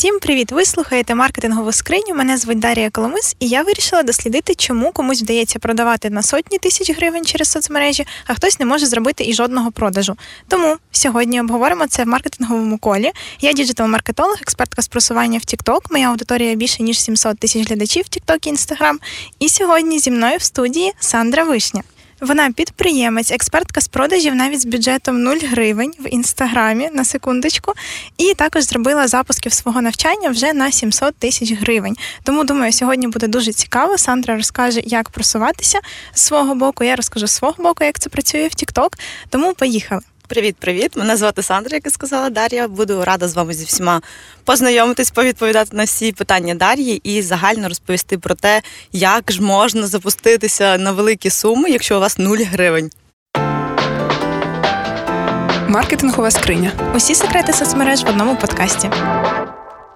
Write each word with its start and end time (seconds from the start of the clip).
Всім 0.00 0.18
привіт! 0.18 0.52
Ви 0.52 0.64
слухаєте 0.64 1.14
маркетингову 1.14 1.72
скриню. 1.72 2.14
Мене 2.14 2.36
звуть 2.36 2.58
Дарія 2.58 2.90
Коломис, 2.90 3.36
і 3.40 3.48
я 3.48 3.62
вирішила 3.62 4.02
дослідити, 4.02 4.54
чому 4.54 4.92
комусь 4.92 5.22
вдається 5.22 5.58
продавати 5.58 6.10
на 6.10 6.22
сотні 6.22 6.58
тисяч 6.58 6.96
гривень 6.96 7.24
через 7.24 7.50
соцмережі, 7.50 8.06
а 8.26 8.34
хтось 8.34 8.60
не 8.60 8.66
може 8.66 8.86
зробити 8.86 9.24
і 9.24 9.34
жодного 9.34 9.70
продажу. 9.70 10.16
Тому 10.48 10.76
сьогодні 10.92 11.40
обговоримо 11.40 11.86
це 11.86 12.04
в 12.04 12.06
маркетинговому 12.06 12.78
колі. 12.78 13.12
Я 13.40 13.52
діджитал-маркетолог, 13.52 14.36
експертка 14.42 14.82
з 14.82 14.88
просування 14.88 15.38
в 15.38 15.42
TikTok. 15.42 15.80
Моя 15.90 16.08
аудиторія 16.10 16.54
більше 16.54 16.82
ніж 16.82 17.00
700 17.00 17.38
тисяч 17.38 17.68
глядачів 17.68 18.04
в 18.04 18.16
TikTok 18.16 18.48
і 18.48 18.52
Instagram. 18.52 18.94
І 19.38 19.48
сьогодні 19.48 19.98
зі 19.98 20.10
мною 20.10 20.36
в 20.38 20.42
студії 20.42 20.92
Сандра 21.00 21.44
Вишня. 21.44 21.82
Вона 22.20 22.52
підприємець, 22.52 23.30
експертка 23.30 23.80
з 23.80 23.88
продажів 23.88 24.34
навіть 24.34 24.60
з 24.60 24.66
бюджетом 24.66 25.22
0 25.22 25.36
гривень 25.36 25.92
в 25.98 26.08
інстаграмі 26.08 26.90
на 26.92 27.04
секундочку, 27.04 27.72
і 28.18 28.34
також 28.34 28.62
зробила 28.62 29.08
запусків 29.08 29.52
свого 29.52 29.82
навчання 29.82 30.28
вже 30.28 30.52
на 30.52 30.72
700 30.72 31.14
тисяч 31.14 31.52
гривень. 31.52 31.96
Тому 32.22 32.44
думаю, 32.44 32.72
сьогодні 32.72 33.08
буде 33.08 33.28
дуже 33.28 33.52
цікаво. 33.52 33.98
Сандра 33.98 34.36
розкаже, 34.36 34.80
як 34.84 35.10
просуватися 35.10 35.80
з 36.14 36.22
свого 36.22 36.54
боку. 36.54 36.84
Я 36.84 36.96
розкажу 36.96 37.26
з 37.26 37.32
свого 37.32 37.54
боку, 37.58 37.84
як 37.84 37.98
це 37.98 38.10
працює 38.10 38.48
в 38.48 38.50
TikTok. 38.50 38.88
Тому 39.28 39.54
поїхали. 39.54 40.02
Привіт-привіт! 40.30 40.96
Мене 40.96 41.16
звати 41.16 41.42
Сандра, 41.42 41.76
як 41.76 41.86
і 41.86 41.90
сказала 41.90 42.30
Дар'я. 42.30 42.68
Буду 42.68 43.04
рада 43.04 43.28
з 43.28 43.34
вами 43.34 43.54
зі 43.54 43.64
всіма 43.64 44.00
познайомитись, 44.44 45.10
повідповідати 45.10 45.76
на 45.76 45.84
всі 45.84 46.12
питання 46.12 46.54
Дар'ї 46.54 47.00
і 47.04 47.22
загально 47.22 47.68
розповісти 47.68 48.18
про 48.18 48.34
те, 48.34 48.62
як 48.92 49.32
ж 49.32 49.42
можна 49.42 49.86
запуститися 49.86 50.78
на 50.78 50.92
великі 50.92 51.30
суми, 51.30 51.70
якщо 51.70 51.96
у 51.96 52.00
вас 52.00 52.18
0 52.18 52.38
гривень. 52.38 52.90
Маркетингова 55.68 56.30
скриня. 56.30 56.72
Усі 56.96 57.14
секрети 57.14 57.52
соцмереж 57.52 58.04
в 58.04 58.08
одному 58.08 58.36
подкасті. 58.36 58.90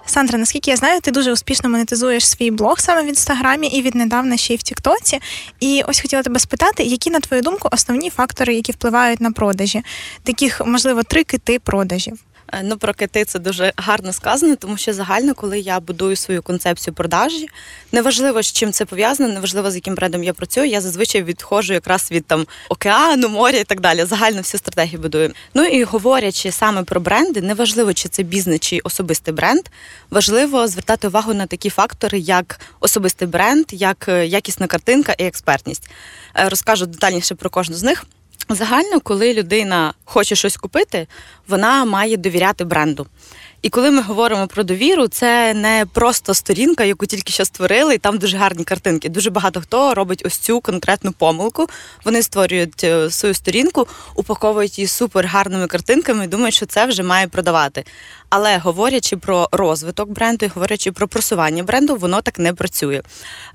Сандра, 0.07 0.39
наскільки 0.39 0.71
я 0.71 0.77
знаю, 0.77 1.01
ти 1.01 1.11
дуже 1.11 1.33
успішно 1.33 1.71
монетизуєш 1.71 2.29
свій 2.29 2.51
блог 2.51 2.81
саме 2.81 3.03
в 3.03 3.07
інстаграмі 3.07 3.67
і 3.67 3.83
віднедавна 3.83 4.37
ще 4.37 4.55
й 4.55 4.57
в 4.57 4.63
Тіктоці. 4.63 5.21
І 5.61 5.83
ось 5.87 6.01
хотіла 6.01 6.23
тебе 6.23 6.39
спитати, 6.39 6.83
які, 6.83 7.11
на 7.11 7.21
твою 7.21 7.43
думку, 7.43 7.69
основні 7.73 8.11
фактори, 8.11 8.55
які 8.55 8.73
впливають 8.73 9.21
на 9.21 9.33
продажі, 9.33 9.83
таких, 10.23 10.67
можливо, 10.67 11.03
три 11.03 11.25
кити 11.25 11.59
продажів. 11.59 12.19
Е, 12.55 12.63
ну, 12.63 12.77
про 12.77 12.95
кити 12.95 13.25
це 13.25 13.39
дуже 13.39 13.73
гарно 13.77 14.13
сказано, 14.13 14.57
тому 14.57 14.77
що 14.77 14.93
загально, 14.93 15.35
коли 15.35 15.61
я 15.61 15.81
будую 15.81 16.17
свою 16.17 16.43
концепцію 16.43 16.95
продажі, 16.95 17.49
неважливо, 17.93 18.43
з 18.43 18.53
чим 18.53 18.73
це 18.73 18.85
пов'язано, 18.85 19.35
неважливо, 19.35 19.71
з 19.71 19.75
яким 19.75 19.95
брендом 19.95 20.25
я 20.25 20.33
працюю. 20.33 20.67
Я 20.67 20.81
зазвичай 20.81 21.23
відходжу 21.23 21.73
якраз 21.73 22.11
від 22.11 22.27
там 22.27 22.47
океану, 22.69 23.29
моря 23.29 23.59
і 23.59 23.65
так 23.65 23.81
далі. 23.81 24.05
Загально 24.05 24.39
всю 24.39 24.59
стратегію 24.59 25.03
будую. 25.03 25.33
Ну 25.55 25.65
і 25.65 25.85
говорячи 25.85 26.53
саме 26.53 26.83
про 26.83 27.01
бренди, 27.01 27.41
неважливо, 27.41 27.95
чи 27.95 28.09
це 28.09 28.23
бізнес, 28.23 28.61
чи 28.61 28.81
особистий 28.85 29.35
бренд, 29.35 29.63
важливо 30.11 30.69
звертати 30.69 31.09
увагу 31.09 31.35
на 31.35 31.47
такі 31.47 31.71
фактори, 31.71 32.19
як 32.19 32.61
особистий 32.81 33.29
бренд, 33.29 33.67
як 33.71 34.09
е, 34.09 34.27
якісна 34.27 34.67
картинка 34.67 35.15
і 35.19 35.25
експертність. 35.25 35.91
Е, 36.37 36.49
розкажу 36.49 36.87
детальніше 36.87 37.35
про 37.35 37.51
кожну 37.51 37.77
з 37.77 37.83
них. 37.83 38.05
Загально, 38.49 39.01
коли 39.01 39.35
людина 39.35 39.95
хоче 40.05 40.37
щось 40.37 40.57
купити, 40.57 41.07
вона 41.49 41.85
має 41.85 42.17
довіряти 42.17 42.65
бренду. 42.65 43.07
І 43.65 43.69
коли 43.69 43.91
ми 43.91 44.03
говоримо 44.03 44.47
про 44.47 44.63
довіру, 44.63 45.09
це 45.09 45.55
не 45.55 45.87
просто 45.93 46.35
сторінка, 46.35 46.85
яку 46.85 47.07
тільки 47.07 47.33
що 47.33 47.45
створили, 47.45 47.95
і 47.95 47.99
там 47.99 48.19
дуже 48.19 48.37
гарні 48.37 48.65
картинки. 48.65 49.09
Дуже 49.09 49.31
багато 49.31 49.61
хто 49.61 49.95
робить 49.95 50.23
ось 50.27 50.37
цю 50.37 50.61
конкретну 50.61 51.13
помилку. 51.13 51.67
Вони 52.05 52.23
створюють 52.23 52.85
е, 52.85 53.11
свою 53.11 53.35
сторінку, 53.35 53.87
упаковують 54.15 54.79
її 54.79 54.89
супер 54.89 55.27
гарними 55.27 55.67
картинками 55.67 56.25
і 56.25 56.29
думають, 56.29 56.55
що 56.55 56.67
це 56.67 56.87
вже 56.87 57.03
має 57.03 57.29
продавати. 57.29 57.85
Але 58.37 58.59
говорячи 58.59 59.17
про 59.17 59.49
розвиток 59.53 60.11
бренду, 60.11 60.47
і 60.47 60.49
говорячи 60.49 60.93
про 60.93 61.09
просування 61.09 61.63
бренду, 61.63 61.97
воно 61.97 62.23
так 62.23 62.39
не 62.39 62.53
працює. 62.53 63.03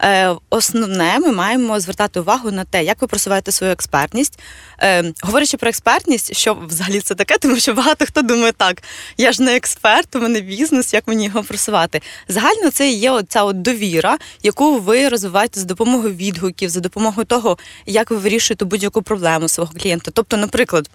Е, 0.02 0.36
Основне, 0.50 1.20
ми 1.20 1.32
маємо 1.32 1.80
звертати 1.80 2.20
увагу 2.20 2.52
на 2.52 2.64
те, 2.64 2.84
як 2.84 3.02
ви 3.02 3.08
просуваєте 3.08 3.52
свою 3.52 3.74
експертність. 3.74 4.40
Е, 4.82 5.14
Говорячи 5.22 5.58
про 5.58 5.70
експертність, 5.70 6.38
що 6.38 6.54
взагалі 6.54 7.00
це 7.00 7.16
таке, 7.16 7.38
тому 7.38 7.56
що 7.58 7.74
багато 7.74 8.06
хто 8.06 8.22
думає, 8.22 8.52
так 8.52 8.84
я 9.18 9.32
ж 9.32 9.44
не 9.44 9.56
експерт, 9.56 10.16
у 10.16 10.20
мене 10.20 10.42
бізнес, 10.42 10.94
як 10.94 11.08
мені 11.08 11.26
його 11.26 11.44
просувати. 11.44 12.02
Загально 12.28 12.72
це 12.72 12.90
є 12.90 13.12
оця 13.12 13.44
от 13.44 13.62
довіра, 13.62 14.18
яку 14.44 14.80
ви 14.80 15.10
розвиваєте 15.10 15.60
за 15.60 15.66
допомогою 15.66 16.14
відгуків, 16.14 16.70
за 16.70 16.80
допомогою 16.80 17.26
того, 17.26 17.58
як 17.86 18.12
ви 18.12 18.18
вирішуєте 18.18 18.66
будь-яку 18.66 19.02
проблему 19.02 19.48
свого 19.48 19.74
клієнта. 19.80 20.12
Тобто, 20.12 20.38
наприклад. 20.38 20.90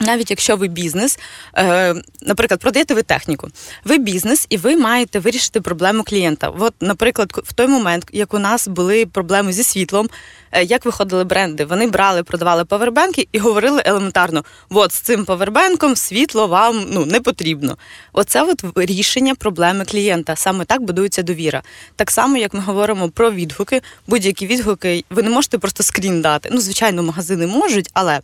Навіть 0.00 0.30
якщо 0.30 0.56
ви 0.56 0.68
бізнес, 0.68 1.18
е, 1.56 1.94
наприклад, 2.22 2.60
продаєте 2.60 2.94
ви 2.94 3.02
техніку, 3.02 3.48
ви 3.84 3.98
бізнес, 3.98 4.46
і 4.48 4.56
ви 4.56 4.76
маєте 4.76 5.18
вирішити 5.18 5.60
проблему 5.60 6.02
клієнта. 6.02 6.48
От, 6.58 6.74
наприклад, 6.80 7.32
в 7.44 7.52
той 7.52 7.66
момент, 7.66 8.06
як 8.12 8.34
у 8.34 8.38
нас 8.38 8.68
були 8.68 9.06
проблеми 9.06 9.52
зі 9.52 9.64
світлом, 9.64 10.08
е, 10.52 10.64
як 10.64 10.84
виходили 10.84 11.24
бренди, 11.24 11.64
вони 11.64 11.86
брали, 11.86 12.22
продавали 12.22 12.64
павербенки 12.64 13.28
і 13.32 13.38
говорили 13.38 13.82
елементарно: 13.84 14.44
от 14.70 14.92
з 14.92 14.98
цим 14.98 15.24
павербенком 15.24 15.96
світло 15.96 16.46
вам 16.46 16.86
ну 16.90 17.06
не 17.06 17.20
потрібно. 17.20 17.76
Оце 18.12 18.42
от 18.42 18.64
рішення 18.76 19.34
проблеми 19.34 19.84
клієнта. 19.84 20.36
Саме 20.36 20.64
так 20.64 20.82
будується 20.82 21.22
довіра. 21.22 21.62
Так 21.96 22.10
само, 22.10 22.36
як 22.36 22.54
ми 22.54 22.60
говоримо 22.60 23.08
про 23.08 23.30
відгуки, 23.30 23.82
будь-які 24.06 24.46
відгуки, 24.46 25.04
ви 25.10 25.22
не 25.22 25.30
можете 25.30 25.58
просто 25.58 25.82
скрін 25.82 26.22
дати. 26.22 26.48
Ну, 26.52 26.60
звичайно, 26.60 27.02
магазини 27.02 27.46
можуть, 27.46 27.90
але 27.92 28.20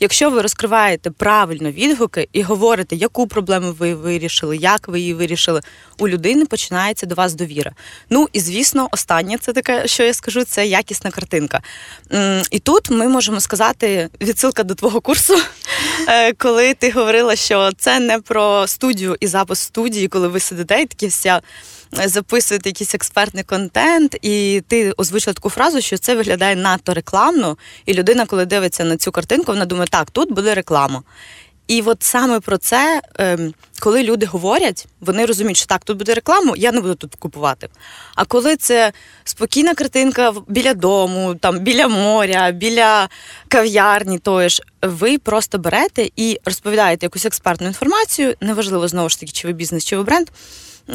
якщо 0.00 0.30
ви 0.30 0.42
розкриваєте 0.42 1.10
правильно 1.20 1.70
відгуки 1.70 2.28
і 2.32 2.42
говорите, 2.42 2.96
яку 2.96 3.26
проблему 3.26 3.72
ви 3.78 3.94
вирішили, 3.94 4.56
як 4.56 4.88
ви 4.88 5.00
її 5.00 5.14
вирішили, 5.14 5.60
у 5.98 6.08
людини 6.08 6.46
починається 6.46 7.06
до 7.06 7.14
вас 7.14 7.34
довіра. 7.34 7.72
Ну 8.10 8.28
і 8.32 8.40
звісно, 8.40 8.88
останнє 8.92 9.38
це 9.38 9.52
таке, 9.52 9.86
що 9.86 10.02
я 10.02 10.14
скажу, 10.14 10.44
це 10.44 10.66
якісна 10.66 11.10
картинка. 11.10 11.60
І 12.50 12.58
тут 12.58 12.90
ми 12.90 13.08
можемо 13.08 13.40
сказати 13.40 14.08
відсилка 14.20 14.62
до 14.62 14.74
твого 14.74 15.00
курсу, 15.00 15.38
е, 16.08 16.32
коли 16.32 16.74
ти 16.74 16.90
говорила, 16.90 17.36
що 17.36 17.70
це 17.78 18.00
не 18.00 18.18
про 18.18 18.66
студію 18.66 19.16
і 19.20 19.26
запис 19.26 19.58
студії, 19.58 20.08
коли 20.08 20.28
ви 20.28 20.40
сидите 20.40 20.82
і 20.82 20.86
такі 20.86 21.06
вся. 21.06 21.40
Записуєте 21.92 22.68
якийсь 22.68 22.94
експертний 22.94 23.44
контент, 23.44 24.16
і 24.22 24.62
ти 24.68 24.92
озвучила 24.96 25.34
таку 25.34 25.50
фразу, 25.50 25.80
що 25.80 25.98
це 25.98 26.14
виглядає 26.14 26.56
надто 26.56 26.94
рекламно, 26.94 27.56
і 27.86 27.94
людина, 27.94 28.26
коли 28.26 28.44
дивиться 28.46 28.84
на 28.84 28.96
цю 28.96 29.12
картинку, 29.12 29.52
вона 29.52 29.66
думає, 29.66 29.88
так, 29.90 30.10
тут 30.10 30.32
буде 30.32 30.54
реклама. 30.54 31.02
І 31.70 31.82
от 31.82 32.02
саме 32.02 32.40
про 32.40 32.58
це, 32.58 33.02
ем, 33.18 33.54
коли 33.80 34.02
люди 34.02 34.26
говорять, 34.26 34.86
вони 35.00 35.26
розуміють, 35.26 35.56
що 35.56 35.66
так, 35.66 35.84
тут 35.84 35.98
буде 35.98 36.14
реклама, 36.14 36.54
я 36.56 36.72
не 36.72 36.80
буду 36.80 36.94
тут 36.94 37.14
купувати. 37.14 37.68
А 38.14 38.24
коли 38.24 38.56
це 38.56 38.92
спокійна 39.24 39.74
картинка 39.74 40.34
біля 40.48 40.74
дому, 40.74 41.34
там 41.34 41.58
біля 41.58 41.88
моря, 41.88 42.50
біля 42.50 43.08
кав'ярні, 43.48 44.18
тої 44.18 44.48
ж, 44.48 44.62
ви 44.82 45.18
просто 45.18 45.58
берете 45.58 46.10
і 46.16 46.40
розповідаєте 46.44 47.06
якусь 47.06 47.26
експертну 47.26 47.66
інформацію, 47.66 48.34
неважливо 48.40 48.88
знову 48.88 49.08
ж 49.08 49.20
таки, 49.20 49.32
чи 49.32 49.46
ви 49.46 49.52
бізнес, 49.52 49.84
чи 49.84 49.96
ви 49.96 50.02
бренд. 50.02 50.28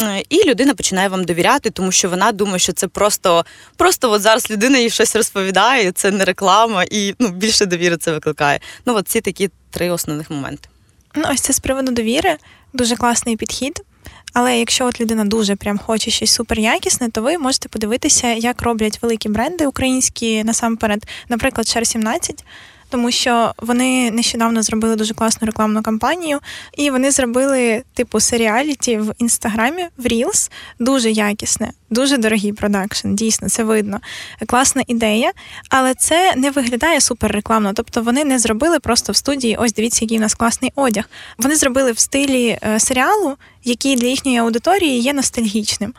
Е, 0.02 0.24
і 0.30 0.50
людина 0.50 0.74
починає 0.74 1.08
вам 1.08 1.24
довіряти, 1.24 1.70
тому 1.70 1.92
що 1.92 2.10
вона 2.10 2.32
думає, 2.32 2.60
що 2.60 2.74
це 2.74 2.88
просто 2.88 3.46
просто 3.78 4.12
от 4.12 4.22
зараз 4.22 4.52
людина 4.52 4.78
їй 4.78 4.90
щось 4.90 5.16
розповідає, 5.16 5.92
це 5.92 6.12
не 6.12 6.26
реклама, 6.26 6.86
і 6.92 7.16
ну 7.20 7.30
більше 7.30 7.66
довіри 7.66 7.98
це 7.98 8.12
викликає. 8.12 8.60
Ну 8.86 8.96
от 8.96 9.08
ці 9.08 9.22
такі 9.22 9.50
три 9.70 9.90
основних 9.90 10.32
моменти. 10.32 10.70
Ну, 11.16 11.24
ось 11.32 11.42
це 11.42 11.54
з 11.54 11.60
приводу 11.60 11.92
довіри, 11.92 12.38
дуже 12.74 12.96
класний 12.96 13.38
підхід. 13.38 13.82
Але 14.34 14.60
якщо 14.60 14.86
от 14.86 15.02
людина 15.02 15.26
дуже 15.26 15.56
прям 15.56 15.78
хоче 15.78 16.12
щось 16.12 16.32
суперякісне, 16.32 17.10
то 17.10 17.22
ви 17.22 17.38
можете 17.38 17.70
подивитися, 17.70 18.28
як 18.28 18.62
роблять 18.62 19.00
великі 19.02 19.30
бренди 19.30 19.68
українські 19.68 20.44
насамперед, 20.44 21.08
наприклад, 21.30 21.68
Шер 21.68 21.88
17 21.88 22.44
тому 22.90 23.12
що 23.12 23.54
вони 23.58 24.12
нещодавно 24.12 24.64
зробили 24.64 24.96
дуже 24.96 25.14
класну 25.14 25.46
рекламну 25.46 25.84
кампанію, 25.84 26.40
і 26.78 26.90
вони 26.90 27.12
зробили 27.12 27.84
типу 27.94 28.20
серіаліті 28.20 28.98
в 28.98 29.14
інстаграмі 29.18 29.86
в 29.98 30.06
Reels, 30.06 30.52
дуже 30.80 31.12
якісне, 31.12 31.72
дуже 31.90 32.18
дорогий 32.18 32.54
продакшн. 32.54 33.14
Дійсно, 33.14 33.50
це 33.50 33.64
видно. 33.64 34.00
Класна 34.48 34.84
ідея, 34.88 35.32
але 35.70 35.94
це 35.94 36.34
не 36.36 36.52
виглядає 36.52 37.02
супер 37.02 37.32
рекламно. 37.32 37.74
Тобто 37.74 38.02
вони 38.02 38.26
не 38.26 38.40
зробили 38.40 38.80
просто 38.80 39.12
в 39.12 39.16
студії. 39.16 39.56
Ось 39.60 39.74
дивіться, 39.74 40.06
який 40.06 40.18
у 40.18 40.22
нас 40.22 40.36
класний 40.36 40.72
одяг. 40.76 41.10
Вони 41.38 41.56
зробили 41.56 41.92
в 41.92 42.00
стилі 42.00 42.58
е, 42.64 42.80
серіалу, 42.80 43.36
який 43.64 43.96
для 43.96 44.08
їхньої 44.08 44.38
аудиторії 44.38 45.00
є 45.00 45.14
ностальгічним. 45.14 45.94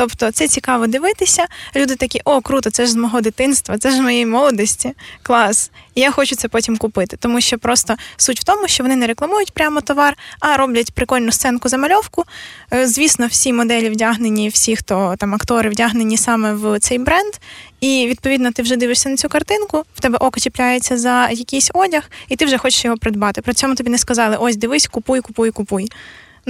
Тобто 0.00 0.30
це 0.30 0.48
цікаво 0.48 0.86
дивитися. 0.86 1.46
Люди 1.76 1.96
такі, 1.96 2.20
о, 2.24 2.40
круто, 2.40 2.70
це 2.70 2.86
ж 2.86 2.92
з 2.92 2.96
мого 2.96 3.20
дитинства, 3.20 3.78
це 3.78 3.90
ж 3.90 4.02
моєї 4.02 4.26
молодості. 4.26 4.92
Клас. 5.22 5.70
Я 5.94 6.10
хочу 6.10 6.36
це 6.36 6.48
потім 6.48 6.76
купити. 6.76 7.16
Тому 7.16 7.40
що 7.40 7.58
просто 7.58 7.96
суть 8.16 8.40
в 8.40 8.44
тому, 8.44 8.68
що 8.68 8.84
вони 8.84 8.96
не 8.96 9.06
рекламують 9.06 9.52
прямо 9.52 9.80
товар, 9.80 10.16
а 10.40 10.56
роблять 10.56 10.92
прикольну 10.92 11.32
сценку 11.32 11.68
замальовку. 11.68 12.24
Е, 12.72 12.86
звісно, 12.86 13.26
всі 13.26 13.52
моделі 13.52 13.90
вдягнені, 13.90 14.48
всі, 14.48 14.76
хто 14.76 15.14
там 15.18 15.34
актори 15.34 15.70
вдягнені 15.70 16.16
саме 16.16 16.54
в 16.54 16.78
цей 16.78 16.98
бренд. 16.98 17.32
І 17.80 18.06
відповідно 18.08 18.52
ти 18.52 18.62
вже 18.62 18.76
дивишся 18.76 19.08
на 19.08 19.16
цю 19.16 19.28
картинку, 19.28 19.84
в 19.94 20.00
тебе 20.00 20.18
око 20.18 20.40
чіпляється 20.40 20.98
за 20.98 21.28
якийсь 21.28 21.70
одяг, 21.74 22.10
і 22.28 22.36
ти 22.36 22.44
вже 22.44 22.58
хочеш 22.58 22.84
його 22.84 22.96
придбати. 22.96 23.42
При 23.42 23.54
цьому 23.54 23.74
тобі 23.74 23.90
не 23.90 23.98
сказали: 23.98 24.36
ось 24.36 24.56
дивись, 24.56 24.86
купуй, 24.86 25.20
купуй, 25.20 25.50
купуй. 25.50 25.88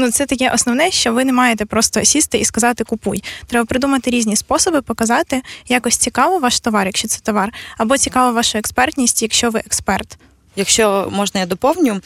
Ну 0.00 0.10
це 0.10 0.26
таке 0.26 0.50
основне, 0.54 0.90
що 0.90 1.12
ви 1.12 1.24
не 1.24 1.32
маєте 1.32 1.64
просто 1.64 2.04
сісти 2.04 2.38
і 2.38 2.44
сказати 2.44 2.84
купуй. 2.84 3.22
Треба 3.46 3.66
придумати 3.66 4.10
різні 4.10 4.36
способи, 4.36 4.82
показати 4.82 5.42
якось 5.68 5.96
цікаво 5.96 6.38
ваш 6.38 6.60
товар, 6.60 6.86
якщо 6.86 7.08
це 7.08 7.20
товар, 7.20 7.52
або 7.78 7.98
цікаво 7.98 8.32
вашу 8.32 8.58
експертність, 8.58 9.22
якщо 9.22 9.50
ви 9.50 9.60
експерт. 9.60 10.18
Якщо 10.56 11.08
можна, 11.10 11.40
я 11.40 11.46
доповню, 11.46 12.00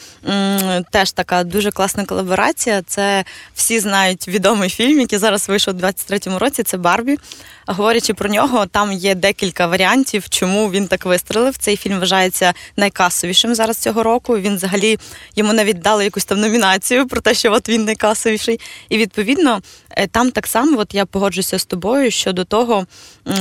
теж 0.91 1.11
така 1.11 1.43
дуже 1.43 1.71
класна 1.71 2.05
колаборація. 2.05 2.81
Це 2.81 3.25
всі 3.55 3.79
знають 3.79 4.27
відомий 4.27 4.69
фільм, 4.69 4.99
який 4.99 5.19
зараз 5.19 5.49
вийшов 5.49 5.75
у 5.75 5.77
23-му 5.77 6.39
році. 6.39 6.63
Це 6.63 6.77
Барбі. 6.77 7.17
Говорячи 7.67 8.13
про 8.13 8.29
нього, 8.29 8.65
там 8.65 8.91
є 8.91 9.15
декілька 9.15 9.67
варіантів, 9.67 10.29
чому 10.29 10.71
він 10.71 10.87
так 10.87 11.05
вистрелив. 11.05 11.57
Цей 11.57 11.77
фільм 11.77 11.99
вважається 11.99 12.53
найкасовішим 12.77 13.55
зараз 13.55 13.77
цього 13.77 14.03
року. 14.03 14.37
Він 14.37 14.55
взагалі 14.55 14.99
йому 15.35 15.53
навіть 15.53 15.79
дали 15.79 16.03
якусь 16.03 16.25
там 16.25 16.39
номінацію 16.39 17.07
про 17.07 17.21
те, 17.21 17.33
що 17.33 17.53
от 17.53 17.69
він 17.69 17.85
найкасовіший. 17.85 18.59
І 18.89 18.97
відповідно 18.97 19.61
там 20.11 20.31
так 20.31 20.47
само, 20.47 20.79
от 20.79 20.93
я 20.93 21.05
погоджуся 21.05 21.59
з 21.59 21.65
тобою 21.65 22.11
щодо 22.11 22.45
того, 22.45 22.85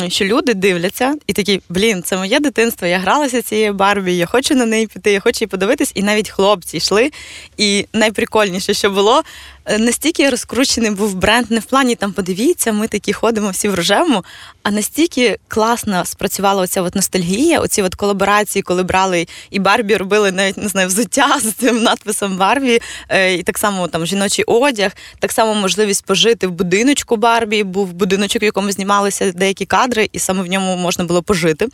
що 0.08 0.24
люди 0.24 0.54
дивляться 0.54 1.14
і 1.26 1.32
такі, 1.32 1.60
блін, 1.68 2.02
це 2.02 2.16
моє 2.16 2.40
дитинство. 2.40 2.86
Я 2.86 2.98
гралася 2.98 3.42
цією 3.42 3.74
Барбі, 3.74 4.16
я 4.16 4.26
хочу 4.26 4.54
на 4.54 4.66
неї 4.66 4.86
піти, 4.86 5.12
я 5.12 5.20
хочу 5.20 5.38
її 5.40 5.48
подивитись. 5.48 5.92
І 5.94 6.02
навіть 6.02 6.30
хлопці 6.30 6.76
йшли. 6.76 7.10
І 7.56 7.86
найприкольніше, 7.92 8.74
що 8.74 8.90
було, 8.90 9.22
Е, 9.22 9.53
настільки 9.78 10.30
розкручений 10.30 10.90
був 10.90 11.14
бренд, 11.14 11.50
не 11.50 11.60
в 11.60 11.64
плані 11.64 11.94
там 11.94 12.12
подивіться, 12.12 12.72
ми 12.72 12.88
такі 12.88 13.12
ходимо 13.12 13.50
всі 13.50 13.68
в 13.68 13.74
рожевому, 13.74 14.24
а 14.62 14.70
настільки 14.70 15.38
класно 15.48 16.04
спрацювала 16.04 16.62
оця 16.62 16.82
от 16.82 16.94
ностальгія, 16.94 17.60
оці 17.60 17.82
от 17.82 17.94
колаборації, 17.94 18.62
коли 18.62 18.82
брали 18.82 19.26
і 19.50 19.58
Барбі 19.58 19.96
робили 19.96 20.32
навіть 20.32 20.56
не 20.56 20.68
знаю, 20.68 20.88
взуття 20.88 21.38
з 21.40 21.52
цим 21.52 21.82
надписом 21.82 22.36
Барбі, 22.36 22.80
е, 23.08 23.34
і 23.34 23.42
так 23.42 23.58
само 23.58 23.88
там 23.88 24.06
жіночий 24.06 24.44
одяг, 24.44 24.92
так 25.18 25.32
само 25.32 25.54
можливість 25.54 26.04
пожити 26.04 26.46
в 26.46 26.50
будиночку 26.50 27.16
Барбі. 27.16 27.64
Був 27.64 27.92
будиночок, 27.92 28.42
в 28.42 28.44
якому 28.44 28.72
знімалися 28.72 29.32
деякі 29.32 29.66
кадри, 29.66 30.08
і 30.12 30.18
саме 30.18 30.42
в 30.42 30.46
ньому 30.46 30.76
можна 30.76 31.04
було 31.04 31.22
пожити. 31.22 31.68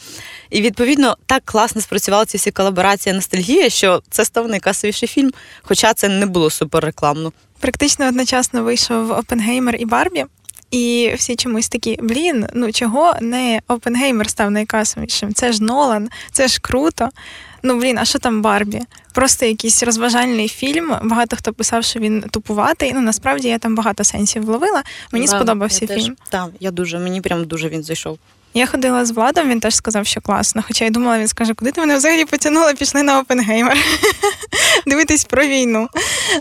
І 0.50 0.62
відповідно 0.62 1.16
так 1.26 1.42
класно 1.44 1.80
спрацювали 1.80 2.26
ці 2.26 2.36
всі 2.36 2.50
колаборації 2.50 3.14
ностальгія, 3.14 3.70
що 3.70 4.02
це 4.10 4.24
став 4.24 4.48
найкасовіший 4.48 5.08
фільм, 5.08 5.30
хоча 5.62 5.94
це 5.94 6.08
не 6.08 6.26
було 6.26 6.50
супер 6.50 6.84
рекламно. 6.84 7.32
Практично 7.60 8.08
одночасно 8.08 8.62
вийшов 8.62 9.10
Опенгеймер 9.10 9.76
і 9.78 9.84
Барбі. 9.84 10.24
І 10.70 11.12
всі 11.16 11.36
чомусь 11.36 11.68
такі, 11.68 11.98
блін, 12.02 12.46
ну 12.54 12.72
чого 12.72 13.14
не 13.20 13.60
Опенгеймер 13.68 14.30
став 14.30 14.50
найкасовішим? 14.50 15.34
Це 15.34 15.52
ж 15.52 15.62
Нолан, 15.62 16.08
це 16.32 16.48
ж 16.48 16.60
круто. 16.60 17.08
Ну 17.62 17.78
блін, 17.78 17.98
а 17.98 18.04
що 18.04 18.18
там 18.18 18.42
Барбі? 18.42 18.80
Просто 19.12 19.46
якийсь 19.46 19.82
розважальний 19.82 20.48
фільм. 20.48 20.96
Багато 21.02 21.36
хто 21.36 21.52
писав, 21.52 21.84
що 21.84 22.00
він 22.00 22.24
тупуватий. 22.30 22.92
Ну 22.94 23.00
насправді 23.00 23.48
я 23.48 23.58
там 23.58 23.74
багато 23.74 24.04
сенсів 24.04 24.44
вловила. 24.44 24.82
Мені 25.12 25.26
да, 25.26 25.32
сподобався 25.32 25.86
я 25.90 25.96
фільм. 25.96 26.16
Так, 26.28 26.48
я 26.60 26.70
дуже 26.70 26.98
мені 26.98 27.20
прям 27.20 27.44
дуже 27.44 27.68
він 27.68 27.82
зайшов. 27.82 28.18
Я 28.54 28.66
ходила 28.66 29.04
з 29.04 29.10
Владом, 29.10 29.48
він 29.48 29.60
теж 29.60 29.74
сказав, 29.74 30.06
що 30.06 30.20
класно. 30.20 30.62
Хоча 30.66 30.84
я 30.84 30.90
думала, 30.90 31.18
він 31.18 31.28
скаже, 31.28 31.54
куди 31.54 31.72
ти 31.72 31.80
мене 31.80 31.96
взагалі 31.96 32.24
потягнула, 32.24 32.72
пішли 32.72 33.02
на 33.02 33.20
Опенгеймер. 33.20 33.78
Дивитись 34.86 35.24
про 35.24 35.46
війну. 35.46 35.88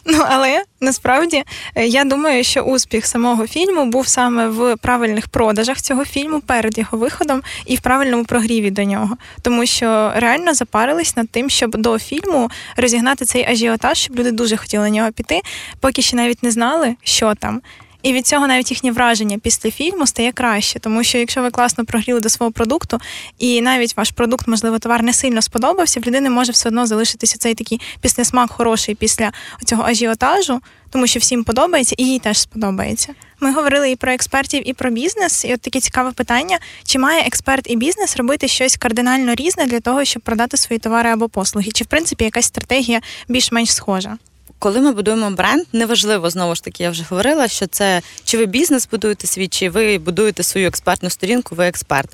Ну, 0.06 0.24
але 0.30 0.64
насправді 0.82 1.44
е, 1.76 1.88
я 1.88 2.04
думаю, 2.04 2.44
що 2.44 2.62
успіх 2.62 3.06
самого 3.06 3.48
фільму 3.48 3.86
був 3.86 4.08
саме 4.08 4.48
в 4.48 4.76
правильних 4.76 5.28
продажах 5.28 5.82
цього 5.82 6.06
фільму 6.06 6.42
перед 6.42 6.78
його 6.78 6.98
виходом 6.98 7.42
і 7.66 7.76
в 7.76 7.82
правильному 7.82 8.26
прогріві 8.26 8.72
до 8.72 8.84
нього. 8.84 9.18
Тому 9.42 9.66
що 9.66 10.12
реально 10.16 10.54
запарились 10.54 11.18
над 11.18 11.30
тим, 11.30 11.50
щоб 11.50 11.78
до 11.78 12.00
фільму 12.00 12.50
розігнати 12.78 13.26
цей 13.26 13.46
ажіотаж, 13.52 13.98
щоб 13.98 14.20
люди 14.20 14.32
дуже 14.32 14.58
хотіли 14.58 14.84
на 14.84 14.90
нього 14.90 15.12
піти, 15.12 15.42
поки 15.80 16.02
ще 16.02 16.16
навіть 16.16 16.44
не 16.44 16.52
знали, 16.52 16.96
що 17.04 17.36
там. 17.36 17.62
І 18.04 18.14
від 18.14 18.28
цього 18.28 18.48
навіть 18.48 18.72
їхнє 18.72 18.92
враження 18.92 19.38
після 19.38 19.72
фільму 19.72 20.08
стає 20.08 20.32
краще, 20.32 20.80
тому 20.80 21.04
що 21.04 21.18
якщо 21.18 21.42
ви 21.42 21.52
класно 21.52 21.86
прогріли 21.86 22.20
до 22.20 22.30
свого 22.30 22.52
продукту, 22.52 23.00
і 23.40 23.62
навіть 23.62 23.98
ваш 23.98 24.12
продукт, 24.12 24.48
можливо, 24.48 24.80
товар 24.80 25.04
не 25.04 25.14
сильно 25.14 25.42
сподобався, 25.42 26.00
в 26.00 26.04
людини 26.08 26.30
може 26.30 26.52
все 26.52 26.70
одно 26.70 26.88
залишитися 26.88 27.38
цей 27.38 27.56
такий 27.56 27.82
післясмак 28.02 28.52
хороший 28.52 28.96
після 28.96 29.32
цього 29.66 29.84
ажіотажу, 29.84 30.62
тому 30.90 31.08
що 31.08 31.20
всім 31.20 31.44
подобається, 31.44 31.96
і 31.98 32.06
їй 32.06 32.20
теж 32.20 32.38
сподобається. 32.38 33.14
Ми 33.40 33.54
говорили 33.54 33.92
і 33.92 33.96
про 33.96 34.12
експертів, 34.12 34.70
і 34.70 34.74
про 34.74 34.92
бізнес. 34.92 35.46
І 35.46 35.54
от 35.54 35.62
таке 35.62 35.80
цікаве 35.80 36.12
питання: 36.12 36.60
чи 36.86 37.00
має 37.00 37.22
експерт 37.22 37.72
і 37.72 37.76
бізнес 37.76 38.18
робити 38.18 38.48
щось 38.48 38.78
кардинально 38.78 39.36
різне 39.36 39.66
для 39.66 39.80
того, 39.80 40.06
щоб 40.06 40.22
продати 40.24 40.58
свої 40.58 40.80
товари 40.80 41.10
або 41.10 41.30
послуги? 41.30 41.72
Чи 41.72 41.84
в 41.84 41.88
принципі 41.88 42.24
якась 42.24 42.46
стратегія 42.46 43.02
більш-менш 43.28 43.74
схожа? 43.74 44.18
Коли 44.60 44.82
ми 44.82 44.92
будуємо 44.92 45.32
бренд, 45.32 45.64
неважливо 45.74 46.30
знову 46.30 46.56
ж 46.56 46.64
таки, 46.64 46.84
я 46.84 46.90
вже 46.90 47.04
говорила, 47.10 47.48
що 47.48 47.68
це 47.68 48.02
чи 48.24 48.38
ви 48.38 48.46
бізнес 48.46 48.88
будуєте 48.92 49.28
свій, 49.28 49.48
чи 49.48 49.70
ви 49.70 49.98
будуєте 49.98 50.44
свою 50.44 50.68
експертну 50.68 51.10
сторінку, 51.10 51.56
ви 51.56 51.68
експерт. 51.68 52.10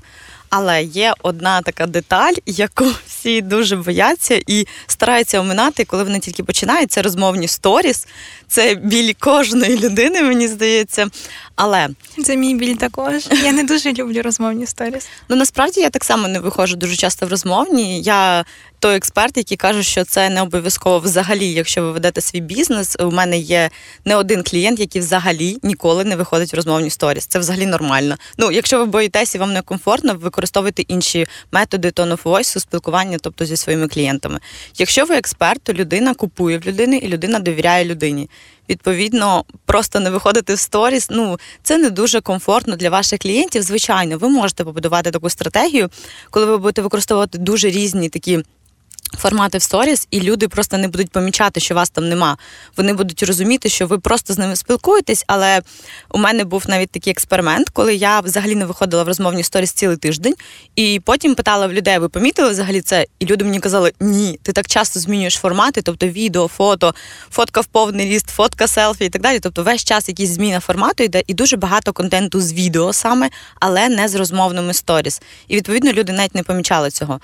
Але 0.50 0.84
є 0.84 1.14
одна 1.24 1.62
така 1.62 1.86
деталь, 1.86 2.34
яку 2.46 2.86
всі 3.08 3.42
дуже 3.42 3.76
бояться 3.76 4.42
і 4.48 4.68
стараються 4.88 5.40
оминати, 5.40 5.86
коли 5.86 6.04
вони 6.04 6.20
тільки 6.20 6.44
починають. 6.44 6.92
Це 6.92 7.02
розмовні 7.02 7.48
сторіс. 7.48 8.08
Це 8.48 8.76
біль 8.76 9.14
кожної 9.20 9.78
людини, 9.78 10.22
мені 10.22 10.48
здається. 10.48 11.08
Але 11.56 11.90
це 12.24 12.38
мій 12.38 12.56
біль 12.56 12.76
також. 12.76 13.28
Я 13.44 13.52
не 13.52 13.64
дуже 13.64 13.94
люблю 13.94 14.22
розмовні 14.22 14.68
сторіс. 14.68 15.08
Ну 15.30 15.36
насправді 15.36 15.82
я 15.82 15.90
так 15.90 16.04
само 16.04 16.28
не 16.28 16.40
виходжу 16.40 16.76
дуже 16.76 16.96
часто 16.96 17.26
в 17.26 17.30
розмовні. 17.30 18.02
Я 18.02 18.46
той 18.80 18.96
експерт, 18.96 19.38
який 19.38 19.58
каже, 19.58 19.84
що 19.84 20.04
це 20.04 20.30
не 20.30 20.42
обов'язково 20.42 21.00
взагалі, 21.00 21.54
якщо 21.54 21.82
ви 21.82 21.92
ведете 21.92 22.22
свій 22.22 22.40
бізнес. 22.40 22.96
У 23.00 23.12
мене 23.12 23.38
є 23.38 23.70
не 24.06 24.16
один 24.16 24.44
клієнт, 24.44 24.80
який 24.80 25.02
взагалі 25.02 25.58
ніколи 25.64 26.04
не 26.04 26.16
виходить 26.16 26.54
в 26.54 26.56
розмовні 26.56 26.90
сторіс. 26.90 27.26
Це 27.26 27.40
взагалі 27.40 27.66
нормально. 27.66 28.16
Ну, 28.38 28.52
якщо 28.52 28.78
ви 28.78 28.86
боїтеся 28.86 29.38
і 29.38 29.42
вам 29.42 29.54
некомфортно, 29.54 30.16
використовуйте 30.36 30.82
інші 30.82 31.28
методи 31.52 31.88
tone 31.88 32.12
of 32.12 32.24
voice, 32.24 32.60
спілкування, 32.60 33.18
тобто 33.22 33.46
зі 33.46 33.58
своїми 33.58 33.88
клієнтами. 33.88 34.40
Якщо 34.78 35.06
ви 35.06 35.16
експерт, 35.16 35.62
то 35.64 35.74
людина 35.74 36.14
купує 36.14 36.58
в 36.58 36.66
людини 36.66 36.98
і 36.98 37.08
людина 37.08 37.40
довіряє 37.40 37.86
людині. 37.86 38.30
Відповідно, 38.70 39.46
просто 39.66 40.00
не 40.00 40.10
виходити 40.10 40.54
в 40.54 40.60
сторіс. 40.60 41.08
Ну 41.10 41.40
це 41.64 41.78
не 41.78 41.90
дуже 41.90 42.22
комфортно 42.22 42.76
для 42.76 42.90
ваших 42.90 43.20
клієнтів. 43.20 43.62
Звичайно, 43.62 44.18
ви 44.18 44.30
можете 44.30 44.64
побудувати 44.64 45.12
таку 45.12 45.30
стратегію, 45.30 45.90
коли 46.30 46.46
ви 46.46 46.58
будете 46.58 46.82
використовувати 46.82 47.38
дуже 47.38 47.70
різні 47.70 48.10
такі 48.10 48.44
формати 49.18 49.58
в 49.58 49.62
сторіс, 49.62 50.08
і 50.12 50.22
люди 50.22 50.48
просто 50.48 50.78
не 50.78 50.88
будуть 50.88 51.12
помічати, 51.12 51.60
що 51.60 51.76
вас 51.76 51.90
там 51.90 52.10
нема. 52.10 52.38
Вони 52.78 52.94
будуть 52.94 53.24
розуміти, 53.24 53.70
що 53.70 53.88
ви 53.88 54.00
просто 54.00 54.34
з 54.34 54.38
ними 54.38 54.56
спілкуєтесь. 54.56 55.24
Але 55.28 55.62
у 56.10 56.18
мене 56.18 56.44
був 56.44 56.64
навіть 56.68 56.92
такий 56.92 57.12
експеримент, 57.12 57.70
коли 57.70 57.96
я 57.96 58.20
взагалі 58.20 58.56
не 58.56 58.66
виходила 58.66 59.04
в 59.04 59.08
розмовні 59.08 59.44
сторіс 59.44 59.72
цілий 59.72 59.98
тиждень, 59.98 60.36
і 60.76 61.02
потім 61.06 61.36
питала 61.36 61.68
в 61.68 61.74
людей: 61.74 61.98
ви 61.98 62.10
помітили 62.10 62.50
взагалі 62.50 62.82
це? 62.82 63.06
І 63.20 63.26
люди 63.26 63.46
мені 63.46 63.60
казали, 63.60 63.92
ні, 64.00 64.40
ти 64.44 64.52
так 64.52 64.68
часто 64.68 65.00
змінюєш 65.00 65.36
формати, 65.36 65.82
тобто 65.82 66.08
відео, 66.08 66.48
фото, 66.48 66.96
фотка 67.32 67.62
в 67.62 67.66
повний 67.66 68.10
ліст, 68.10 68.30
фотка 68.30 68.68
селфі 68.68 69.06
і 69.06 69.10
так 69.10 69.22
далі. 69.22 69.40
Тобто, 69.40 69.64
весь 69.64 69.84
час 69.84 70.10
якісь 70.10 70.30
зміна 70.30 70.60
формату 70.60 71.04
йде, 71.04 71.24
і 71.28 71.34
дуже 71.34 71.58
багато 71.58 71.94
контенту 71.94 72.42
з 72.42 72.54
відео 72.54 72.94
саме, 72.94 73.30
але 73.60 73.90
не 73.90 74.08
з 74.08 74.16
розмовними 74.16 74.74
сторіс. 74.74 75.22
І 75.48 75.56
відповідно 75.56 75.92
люди 75.92 76.14
навіть 76.14 76.36
не 76.36 76.44
помічали 76.44 76.92
цього. 76.92 77.20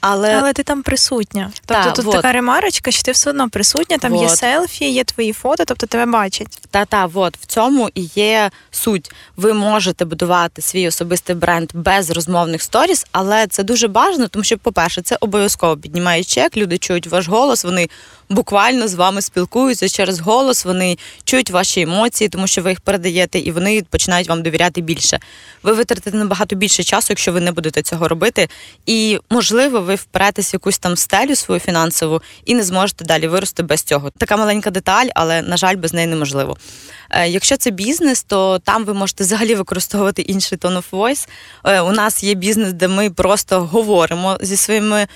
Але 0.00 0.34
Але 0.34 0.52
ти 0.52 0.62
там 0.62 0.82
присутня. 0.82 1.50
Тобто 1.66 1.84
та, 1.84 1.90
тут 1.90 2.04
вот. 2.04 2.14
така 2.14 2.32
ремарочка, 2.32 2.90
що 2.90 3.02
ти 3.02 3.12
все 3.12 3.30
одно 3.30 3.50
присутня, 3.50 3.98
там 3.98 4.12
вот. 4.12 4.22
є 4.22 4.28
селфі, 4.28 4.90
є 4.90 5.04
твої 5.04 5.32
фото, 5.32 5.64
тобто 5.64 5.86
тебе 5.86 6.12
бачать. 6.12 6.58
Та-та, 6.70 7.08
от 7.14 7.36
в 7.36 7.46
цьому 7.46 7.90
і 7.94 8.10
є 8.14 8.50
суть. 8.70 9.10
Ви 9.36 9.52
можете 9.52 10.04
будувати 10.04 10.62
свій 10.62 10.88
особистий 10.88 11.36
бренд 11.36 11.70
без 11.74 12.10
розмовних 12.10 12.62
сторіс, 12.62 13.06
але 13.12 13.46
це 13.46 13.62
дуже 13.62 13.88
бажано, 13.88 14.28
тому 14.28 14.44
що, 14.44 14.58
по-перше, 14.58 15.02
це 15.02 15.16
обов'язково 15.20 15.76
піднімає 15.76 16.24
чек, 16.24 16.56
люди 16.56 16.78
чують 16.78 17.06
ваш 17.06 17.28
голос, 17.28 17.64
вони 17.64 17.88
буквально 18.28 18.88
з 18.88 18.94
вами 18.94 19.22
спілкуються 19.22 19.88
через 19.88 20.20
голос, 20.20 20.64
вони 20.64 20.98
чують 21.24 21.50
ваші 21.50 21.80
емоції, 21.80 22.28
тому 22.28 22.46
що 22.46 22.62
ви 22.62 22.70
їх 22.70 22.80
передаєте, 22.80 23.38
і 23.38 23.50
вони 23.50 23.82
починають 23.90 24.28
вам 24.28 24.42
довіряти 24.42 24.80
більше. 24.80 25.20
Ви 25.62 25.72
витратите 25.72 26.16
набагато 26.16 26.56
більше 26.56 26.82
часу, 26.82 27.06
якщо 27.10 27.32
ви 27.32 27.40
не 27.40 27.52
будете 27.52 27.82
цього 27.82 28.08
робити. 28.08 28.48
І 28.86 29.18
можливо, 29.30 29.80
ви 29.88 29.94
впретесь 29.94 30.52
в 30.52 30.54
якусь 30.54 30.78
там 30.78 30.96
стелю 30.96 31.34
свою 31.34 31.60
фінансову 31.60 32.22
і 32.44 32.54
не 32.54 32.62
зможете 32.62 33.04
далі 33.04 33.28
вирости 33.28 33.62
без 33.62 33.82
цього. 33.82 34.10
Така 34.18 34.36
маленька 34.36 34.70
деталь, 34.70 35.06
але 35.14 35.42
на 35.42 35.56
жаль, 35.56 35.76
без 35.76 35.92
неї 35.92 36.06
неможливо. 36.06 36.56
Е, 37.10 37.28
якщо 37.28 37.56
це 37.56 37.70
бізнес, 37.70 38.22
то 38.22 38.58
там 38.58 38.84
ви 38.84 38.94
можете 38.94 39.24
взагалі 39.24 39.54
використовувати 39.54 40.22
інший 40.22 40.58
tone 40.58 40.76
of 40.76 40.84
voice. 40.90 41.28
Е, 41.64 41.80
у 41.80 41.92
нас 41.92 42.24
є 42.24 42.34
бізнес, 42.34 42.72
де 42.72 42.88
ми 42.88 43.10
просто 43.10 43.60
говоримо 43.60 44.38
зі 44.40 44.56
своїми 44.56 45.06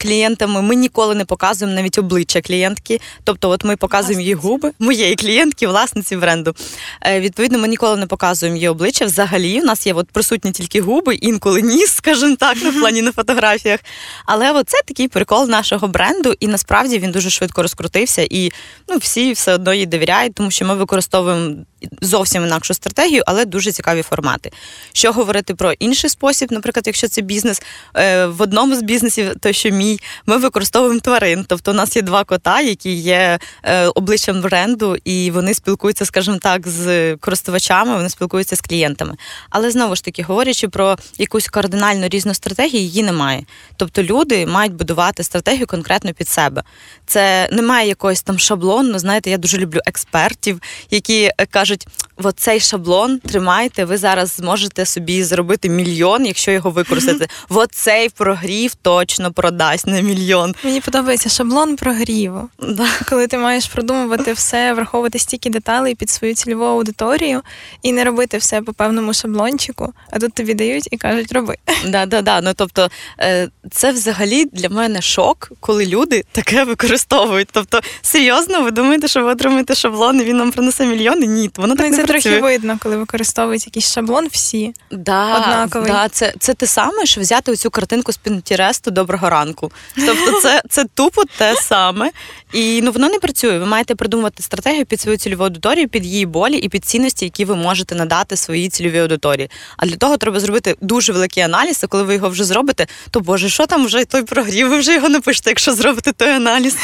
клієнтами. 0.00 0.62
Ми 0.62 0.74
ніколи 0.74 1.14
не 1.14 1.24
показуємо 1.24 1.76
навіть 1.76 1.98
обличчя 1.98 2.40
клієнтки. 2.40 3.00
Тобто, 3.24 3.50
от 3.50 3.64
ми 3.64 3.76
показуємо 3.76 4.20
її 4.20 4.34
губи 4.34 4.72
моєї 4.78 5.16
клієнтки, 5.16 5.66
власниці 5.66 6.16
бренду. 6.16 6.54
Е, 7.02 7.20
відповідно, 7.20 7.58
ми 7.58 7.68
ніколи 7.68 7.96
не 7.96 8.06
показуємо 8.06 8.56
її 8.56 8.68
обличчя. 8.68 9.04
Взагалі, 9.04 9.60
у 9.60 9.64
нас 9.64 9.86
є 9.86 9.94
от 9.94 10.10
присутні 10.10 10.52
тільки 10.52 10.80
губи, 10.80 11.14
інколи 11.14 11.62
ніс, 11.62 11.92
скажімо 11.92 12.36
так, 12.36 12.62
на 12.62 12.72
плані 12.72 13.02
на 13.02 13.12
фотографіях. 13.12 13.80
Але 14.26 14.52
оце 14.52 14.76
такий 14.86 15.08
прикол 15.08 15.48
нашого 15.48 15.88
бренду, 15.88 16.34
і 16.40 16.46
насправді 16.46 16.98
він 16.98 17.10
дуже 17.10 17.30
швидко 17.30 17.62
розкрутився, 17.62 18.26
і 18.30 18.52
ну 18.88 18.96
всі 18.96 19.32
все 19.32 19.54
одно 19.54 19.74
їй 19.74 19.86
довіряють, 19.86 20.34
тому 20.34 20.50
що 20.50 20.64
ми 20.64 20.74
використовуємо 20.74 21.54
зовсім 22.00 22.44
інакшу 22.44 22.74
стратегію, 22.74 23.22
але 23.26 23.44
дуже 23.44 23.72
цікаві 23.72 24.02
формати. 24.02 24.52
Що 24.92 25.12
говорити 25.12 25.54
про 25.54 25.72
інший 25.72 26.10
спосіб, 26.10 26.52
наприклад, 26.52 26.86
якщо 26.86 27.08
це 27.08 27.22
бізнес 27.22 27.62
е, 27.96 28.26
в 28.26 28.42
одному 28.42 28.76
з 28.76 28.82
бізнесів, 28.82 29.32
то 29.40 29.52
що 29.52 29.70
мій, 29.70 30.00
ми 30.26 30.36
використовуємо 30.36 31.00
тварин. 31.00 31.44
Тобто, 31.48 31.70
у 31.70 31.74
нас 31.74 31.96
є 31.96 32.02
два 32.02 32.24
кота, 32.24 32.60
які 32.60 32.92
є 32.92 33.38
е, 33.62 33.86
обличчям 33.86 34.40
бренду, 34.40 34.96
і 35.04 35.30
вони 35.30 35.54
спілкуються, 35.54 36.04
скажімо 36.04 36.38
так, 36.42 36.68
з 36.68 37.16
користувачами, 37.16 37.96
вони 37.96 38.08
спілкуються 38.08 38.56
з 38.56 38.60
клієнтами. 38.60 39.16
Але 39.50 39.70
знову 39.70 39.96
ж 39.96 40.04
таки, 40.04 40.22
говорячи 40.22 40.68
про 40.68 40.96
якусь 41.18 41.48
кардинально 41.48 42.08
різну 42.08 42.34
стратегію, 42.34 42.82
її 42.82 43.02
немає. 43.02 43.44
Тобто 43.76 44.02
люди 44.02 44.46
мають 44.46 44.74
будувати 44.74 45.22
стратегію 45.24 45.66
конкретно 45.66 46.12
під 46.12 46.28
себе. 46.28 46.62
Це 47.06 47.48
немає 47.52 47.88
якогось 47.88 48.22
там 48.22 48.38
шаблону. 48.38 48.98
Знаєте, 48.98 49.30
я 49.30 49.38
дуже 49.38 49.58
люблю 49.58 49.80
експертів, 49.86 50.60
які 50.90 51.30
кажуть: 51.50 51.73
кажуть, 51.74 51.86
от 52.16 52.40
цей 52.40 52.60
шаблон 52.60 53.18
тримайте, 53.18 53.84
ви 53.84 53.96
зараз 53.96 54.34
зможете 54.34 54.86
собі 54.86 55.24
зробити 55.24 55.68
мільйон, 55.68 56.26
якщо 56.26 56.50
його 56.50 56.70
використати. 56.70 57.28
От 57.48 57.72
цей 57.72 58.08
прогрів 58.08 58.74
точно 58.74 59.32
продасть 59.32 59.86
на 59.86 60.00
мільйон. 60.00 60.54
Мені 60.64 60.80
подобається 60.80 61.28
шаблон 61.28 61.76
прогріву. 61.76 62.48
Да. 62.58 62.86
Коли 63.08 63.26
ти 63.26 63.38
маєш 63.38 63.66
продумувати 63.66 64.32
все, 64.32 64.72
враховувати 64.72 65.18
стільки 65.18 65.50
деталей 65.50 65.94
під 65.94 66.10
свою 66.10 66.34
цільову 66.34 66.64
аудиторію 66.64 67.42
і 67.82 67.92
не 67.92 68.04
робити 68.04 68.38
все 68.38 68.62
по 68.62 68.72
певному 68.72 69.14
шаблончику, 69.14 69.92
а 70.10 70.18
тут 70.18 70.32
тобі 70.34 70.54
дають 70.54 70.88
і 70.90 70.96
кажуть, 70.96 71.32
роби. 71.32 71.56
Да, 71.86 72.06
да, 72.06 72.22
да. 72.22 72.40
Ну 72.40 72.52
тобто, 72.56 72.90
е, 73.20 73.48
це 73.70 73.92
взагалі 73.92 74.44
для 74.44 74.68
мене 74.68 75.02
шок, 75.02 75.52
коли 75.60 75.86
люди 75.86 76.24
таке 76.32 76.64
використовують. 76.64 77.48
Тобто, 77.52 77.80
серйозно, 78.02 78.62
ви 78.62 78.70
думаєте, 78.70 79.08
що 79.08 79.24
ви 79.24 79.30
отримаєте 79.30 79.74
шаблон, 79.74 80.20
і 80.20 80.24
він 80.24 80.36
нам 80.36 80.52
принесе 80.52 80.86
мільйони? 80.86 81.26
Ні, 81.26 81.50
воно 81.56 81.76
так 81.76 81.90
ну, 81.90 81.96
не 81.96 82.03
це 82.06 82.12
трохи 82.12 82.40
видно, 82.40 82.78
коли 82.82 82.96
використовують 82.96 83.66
якийсь 83.66 83.92
шаблон 83.92 84.28
всі. 84.32 84.74
Да, 84.90 85.36
однаковий. 85.36 85.92
Да, 85.92 86.08
це, 86.08 86.34
це 86.38 86.54
те 86.54 86.66
саме, 86.66 87.06
що 87.06 87.20
взяти 87.20 87.52
оцю 87.52 87.70
картинку 87.70 88.12
з 88.12 88.16
Пінтересту 88.16 88.90
доброго 88.90 89.30
ранку. 89.30 89.72
Тобто, 90.06 90.40
це, 90.40 90.62
це 90.70 90.84
тупо 90.94 91.22
те 91.38 91.54
саме. 91.62 92.10
І 92.52 92.82
ну 92.82 92.90
воно 92.90 93.08
не 93.08 93.18
працює. 93.18 93.58
Ви 93.58 93.66
маєте 93.66 93.94
придумати 93.94 94.42
стратегію 94.42 94.86
під 94.86 95.00
свою 95.00 95.18
цільову 95.18 95.44
аудиторію, 95.44 95.88
під 95.88 96.06
її 96.06 96.26
болі 96.26 96.56
і 96.56 96.68
під 96.68 96.84
цінності, 96.84 97.24
які 97.24 97.44
ви 97.44 97.56
можете 97.56 97.94
надати 97.94 98.36
своїй 98.36 98.68
цільовій 98.68 98.98
аудиторії. 98.98 99.50
А 99.76 99.86
для 99.86 99.96
того 99.96 100.16
треба 100.16 100.40
зробити 100.40 100.76
дуже 100.80 101.12
великий 101.12 101.42
аналіз. 101.42 101.80
А 101.84 101.86
коли 101.86 102.02
ви 102.02 102.14
його 102.14 102.28
вже 102.28 102.44
зробите, 102.44 102.86
то 103.10 103.20
боже, 103.20 103.48
що 103.48 103.66
там 103.66 103.86
вже 103.86 104.04
той 104.04 104.22
прогрів? 104.22 104.68
Ви 104.68 104.78
вже 104.78 104.94
його 104.94 105.08
напишете, 105.08 105.50
якщо 105.50 105.74
зробите 105.74 106.12
той 106.12 106.30
аналіз. 106.30 106.76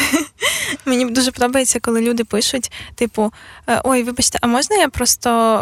Мені 0.84 1.04
дуже 1.04 1.30
подобається, 1.30 1.80
коли 1.80 2.00
люди 2.00 2.24
пишуть, 2.24 2.72
типу, 2.94 3.32
«Е, 3.68 3.80
ой, 3.84 4.02
вибачте, 4.02 4.38
а 4.42 4.46
можна 4.46 4.76
я 4.76 4.88
просто 4.88 5.09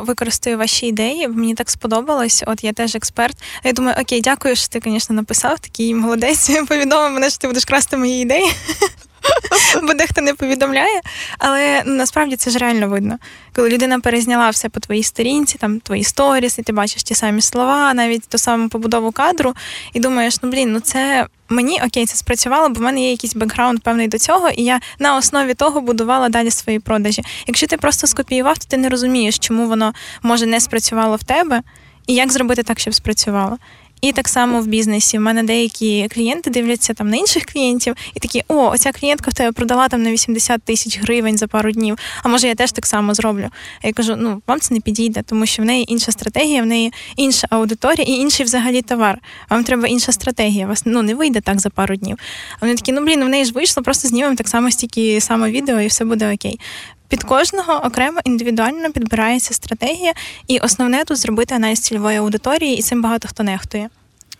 використаю 0.02 0.58
ваші 0.58 0.86
ідеї? 0.86 1.28
Мені 1.28 1.54
так 1.54 1.70
сподобалось, 1.70 2.44
от 2.46 2.64
я 2.64 2.72
теж 2.72 2.94
експерт. 2.94 3.36
Я 3.64 3.72
думаю, 3.72 3.96
окей, 4.00 4.20
дякую, 4.20 4.56
що 4.56 4.68
ти, 4.68 4.80
звісно, 4.84 5.16
написав, 5.16 5.58
такий 5.58 5.94
молодець, 5.94 6.50
повідомив 6.68 7.12
мене, 7.12 7.30
що 7.30 7.38
ти 7.38 7.46
будеш 7.46 7.64
красти 7.64 7.96
мої 7.96 8.22
ідеї. 8.22 8.52
Бо 9.82 9.94
дехто 9.94 10.20
не 10.20 10.34
повідомляє, 10.34 11.00
але 11.38 11.82
ну, 11.86 11.94
насправді 11.94 12.36
це 12.36 12.50
ж 12.50 12.58
реально 12.58 12.88
видно. 12.88 13.18
Коли 13.56 13.68
людина 13.68 14.00
перезняла 14.00 14.50
все 14.50 14.68
по 14.68 14.80
твоїй 14.80 15.02
сторінці, 15.02 15.58
там 15.58 15.80
твої 15.80 16.04
сторіс, 16.04 16.58
і 16.58 16.62
ти 16.62 16.72
бачиш 16.72 17.02
ті 17.02 17.14
самі 17.14 17.40
слова, 17.40 17.94
навіть 17.94 18.28
ту 18.28 18.38
саму 18.38 18.68
побудову 18.68 19.12
кадру, 19.12 19.54
і 19.92 20.00
думаєш, 20.00 20.42
ну 20.42 20.50
блін, 20.50 20.72
ну 20.72 20.80
це 20.80 21.26
мені 21.48 21.80
окей, 21.86 22.06
це 22.06 22.16
спрацювало, 22.16 22.68
бо 22.68 22.80
в 22.80 22.82
мене 22.82 23.00
є 23.00 23.10
якийсь 23.10 23.34
бекграунд 23.34 23.82
певний 23.82 24.08
до 24.08 24.18
цього, 24.18 24.48
і 24.48 24.62
я 24.64 24.80
на 24.98 25.16
основі 25.16 25.54
того 25.54 25.80
будувала 25.80 26.28
далі 26.28 26.50
свої 26.50 26.78
продажі. 26.78 27.22
Якщо 27.46 27.66
ти 27.66 27.76
просто 27.76 28.06
скопіював, 28.06 28.58
то 28.58 28.64
ти 28.68 28.76
не 28.76 28.88
розумієш, 28.88 29.38
чому 29.38 29.68
воно 29.68 29.92
може 30.22 30.46
не 30.46 30.60
спрацювало 30.60 31.16
в 31.16 31.24
тебе, 31.24 31.62
і 32.06 32.14
як 32.14 32.32
зробити 32.32 32.62
так, 32.62 32.80
щоб 32.80 32.94
спрацювало. 32.94 33.58
І 34.00 34.12
так 34.12 34.28
само 34.28 34.60
в 34.60 34.66
бізнесі. 34.66 35.18
У 35.18 35.20
мене 35.20 35.42
деякі 35.42 36.08
клієнти 36.10 36.50
дивляться 36.50 36.94
там 36.94 37.10
на 37.10 37.16
інших 37.16 37.44
клієнтів 37.44 37.94
і 38.14 38.20
такі: 38.20 38.42
о, 38.48 38.54
оця 38.54 38.92
клієнтка 38.92 39.30
в 39.30 39.34
тебе 39.34 39.52
продала 39.52 39.88
там 39.88 40.02
на 40.02 40.12
80 40.12 40.62
тисяч 40.62 41.00
гривень 41.00 41.38
за 41.38 41.46
пару 41.46 41.72
днів. 41.72 41.98
А 42.22 42.28
може 42.28 42.48
я 42.48 42.54
теж 42.54 42.72
так 42.72 42.86
само 42.86 43.14
зроблю? 43.14 43.48
А 43.82 43.86
я 43.86 43.92
кажу: 43.92 44.16
ну 44.16 44.42
вам 44.46 44.60
це 44.60 44.74
не 44.74 44.80
підійде, 44.80 45.22
тому 45.22 45.46
що 45.46 45.62
в 45.62 45.64
неї 45.64 45.92
інша 45.92 46.12
стратегія, 46.12 46.62
в 46.62 46.66
неї 46.66 46.92
інша 47.16 47.46
аудиторія 47.50 48.04
і 48.08 48.12
інший 48.12 48.46
взагалі 48.46 48.82
товар. 48.82 49.18
Вам 49.50 49.64
треба 49.64 49.88
інша 49.88 50.12
стратегія. 50.12 50.66
Вас 50.66 50.82
ну 50.84 51.02
не 51.02 51.14
вийде 51.14 51.40
так 51.40 51.60
за 51.60 51.70
пару 51.70 51.96
днів. 51.96 52.16
А 52.54 52.56
вони 52.60 52.74
такі, 52.74 52.92
ну 52.92 53.04
блін, 53.04 53.24
в 53.24 53.28
неї 53.28 53.44
ж 53.44 53.52
вийшло, 53.52 53.82
просто 53.82 54.08
знімемо 54.08 54.36
так 54.36 54.48
само 54.48 54.70
стільки 54.70 55.20
само 55.20 55.48
відео, 55.48 55.80
і 55.80 55.86
все 55.86 56.04
буде 56.04 56.34
окей. 56.34 56.60
Під 57.08 57.24
кожного 57.24 57.72
окремо 57.72 58.20
індивідуально 58.24 58.92
підбирається 58.92 59.54
стратегія, 59.54 60.12
і 60.48 60.58
основне 60.58 61.04
тут 61.04 61.16
зробити 61.16 61.54
аналіз 61.54 61.80
цільової 61.80 62.18
аудиторії, 62.18 62.76
і 62.76 62.82
цим 62.82 63.02
багато 63.02 63.28
хто 63.28 63.42
нехтує. 63.42 63.88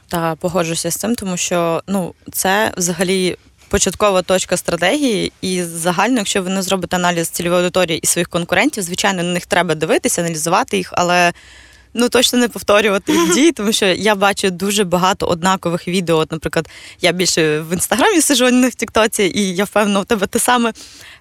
Та 0.08 0.34
погоджуся 0.34 0.90
з 0.90 0.94
цим, 0.96 1.14
тому 1.14 1.36
що 1.36 1.82
ну 1.86 2.14
це 2.32 2.72
взагалі. 2.76 3.36
Початкова 3.70 4.22
точка 4.22 4.56
стратегії, 4.56 5.32
і 5.40 5.62
загально, 5.62 6.16
якщо 6.16 6.42
ви 6.42 6.50
не 6.50 6.62
зробите 6.62 6.96
аналіз 6.96 7.28
цільової 7.28 7.60
аудиторії 7.60 7.98
і 7.98 8.06
своїх 8.06 8.28
конкурентів, 8.28 8.82
звичайно, 8.82 9.22
на 9.22 9.32
них 9.32 9.46
треба 9.46 9.74
дивитися, 9.74 10.22
аналізувати 10.22 10.76
їх, 10.76 10.92
але 10.92 11.32
ну 11.94 12.08
точно 12.08 12.38
не 12.38 12.48
повторювати 12.48 13.12
дії, 13.34 13.52
тому 13.52 13.72
що 13.72 13.86
я 13.86 14.14
бачу 14.14 14.50
дуже 14.50 14.84
багато 14.84 15.26
однакових 15.26 15.88
відео. 15.88 16.16
От, 16.16 16.32
наприклад, 16.32 16.68
я 17.00 17.12
більше 17.12 17.60
в 17.60 17.72
інстаграмі 17.72 18.20
сижу, 18.20 18.44
а 18.44 18.50
не 18.50 18.68
в 18.68 18.74
Тіктоці, 18.74 19.32
і 19.34 19.54
я 19.54 19.64
впевнена, 19.64 20.00
у 20.00 20.04
тебе 20.04 20.26
те 20.26 20.38
саме. 20.38 20.72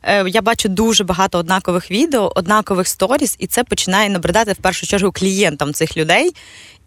Е, 0.03 0.29
Я 0.29 0.41
бачу 0.41 0.69
дуже 0.69 1.03
багато 1.03 1.39
однакових 1.39 1.91
відео, 1.91 2.31
однакових 2.35 2.87
сторіс, 2.87 3.35
і 3.39 3.47
це 3.47 3.63
починає 3.63 4.09
набридати 4.09 4.53
в 4.53 4.55
першу 4.55 4.87
чергу 4.87 5.11
клієнтам 5.11 5.73
цих 5.73 5.97
людей. 5.97 6.31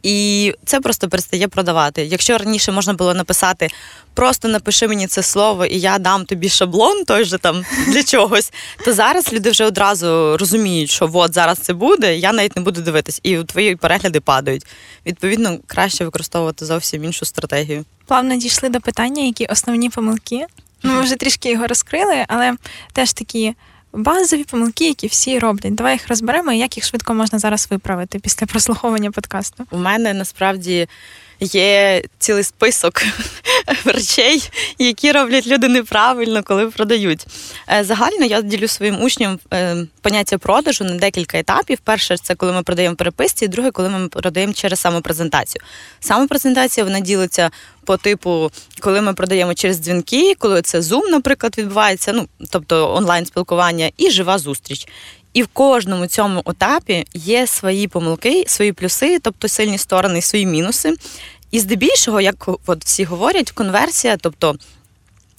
І 0.03 0.55
це 0.65 0.81
просто 0.81 1.09
перестає 1.09 1.49
продавати. 1.49 2.05
Якщо 2.05 2.39
раніше 2.39 2.73
можна 2.73 2.95
було 2.95 3.15
написати 3.15 3.69
просто 4.15 4.49
напиши 4.49 4.89
мені 4.89 5.07
це 5.07 5.23
слово, 5.23 5.67
і 5.67 5.79
я 5.81 5.99
дам 5.99 6.25
тобі 6.25 6.49
шаблон, 6.49 7.05
той 7.05 7.25
же 7.25 7.39
там 7.39 7.65
для 7.87 8.03
чогось, 8.03 8.53
то 8.85 8.93
зараз 8.93 9.33
люди 9.33 9.51
вже 9.51 9.65
одразу 9.65 10.37
розуміють, 10.37 10.91
що 10.91 11.11
от 11.15 11.35
зараз 11.35 11.59
це 11.59 11.73
буде, 11.73 12.17
я 12.17 12.33
навіть 12.33 12.57
не 12.57 12.63
буду 12.63 12.81
дивитись, 12.81 13.21
і 13.23 13.37
твої 13.37 13.77
перегляди 13.77 14.21
падають. 14.21 14.67
Відповідно, 15.07 15.59
краще 15.67 16.05
використовувати 16.05 16.67
зовсім 16.67 17.05
іншу 17.05 17.25
стратегію. 17.25 17.85
Плавно 18.07 18.37
дійшли 18.37 18.69
до 18.69 18.81
питання, 18.81 19.23
які 19.23 19.47
основні 19.47 19.91
помилки. 19.91 20.47
Ну, 20.83 20.93
ми 20.95 21.01
вже 21.01 21.17
трішки 21.17 21.51
його 21.51 21.67
розкрили, 21.67 22.25
але 22.29 22.57
теж 22.93 23.13
такі 23.13 23.55
базові 23.93 24.45
помилки, 24.45 24.89
які 24.89 25.07
всі 25.07 25.39
роблять. 25.39 25.75
Давай 25.75 25.93
їх 25.93 26.09
розберемо, 26.09 26.53
і 26.53 26.59
як 26.59 26.77
їх 26.77 26.85
швидко 26.85 27.15
можна 27.15 27.39
зараз 27.39 27.69
виправити 27.71 28.19
після 28.19 28.47
прослуховування 28.47 29.11
подкасту. 29.11 29.65
У 29.71 29.79
мене 29.79 30.15
насправді 30.15 30.89
є 31.41 32.03
цілий 32.19 32.45
список 32.45 33.03
речей, 33.85 34.51
які 34.79 35.13
роблять 35.13 35.47
люди 35.47 35.69
неправильно, 35.69 36.43
коли 36.43 36.67
продають. 36.67 37.27
Е, 37.73 37.85
Загально 37.85 38.27
я 38.27 38.43
ділю 38.43 38.69
своїм 38.69 39.03
учням 39.03 39.39
е, 39.53 39.87
поняття 40.01 40.39
продажу 40.39 40.85
на 40.85 40.95
декілька 40.95 41.39
етапів. 41.39 41.79
Перше, 41.85 42.17
це 42.17 42.35
коли 42.35 42.53
ми 42.53 42.63
продаємо 42.63 42.97
переписці, 42.97 43.45
і 43.45 43.49
друге, 43.49 43.71
коли 43.71 43.89
ми 43.89 44.09
продаємо 44.09 44.53
через 44.53 44.81
самопрезентацію. 44.81 45.63
Самопрезентація 46.01 46.85
вона 46.85 47.01
ділиться 47.01 47.51
по 47.85 47.97
типу, 47.97 48.51
коли 48.81 49.01
ми 49.01 49.15
продаємо 49.15 49.55
через 49.55 49.79
дзвінки, 49.79 50.35
коли 50.39 50.63
це 50.63 50.81
Zoom, 50.81 51.09
наприклад, 51.11 51.55
відбувається, 51.59 52.13
ну 52.13 52.29
тобто 52.51 52.95
онлайн 52.95 53.27
спілкування, 53.27 53.91
і 53.97 54.11
жива 54.11 54.39
зустріч. 54.39 54.87
І 55.33 55.43
в 55.43 55.47
кожному 55.47 56.07
цьому 56.07 56.43
етапі 56.47 57.07
є 57.15 57.47
свої 57.47 57.89
помилки, 57.89 58.45
свої 58.47 58.73
плюси, 58.73 59.19
тобто 59.19 59.49
сильні 59.49 59.79
сторони, 59.79 60.19
і 60.19 60.23
свої 60.23 60.47
мінуси. 60.47 60.95
І 61.51 61.61
здебільшого, 61.61 62.21
як 62.21 62.49
от 62.67 62.85
всі 62.85 63.05
говорять, 63.05 63.51
конверсія, 63.51 64.17
тобто 64.17 64.57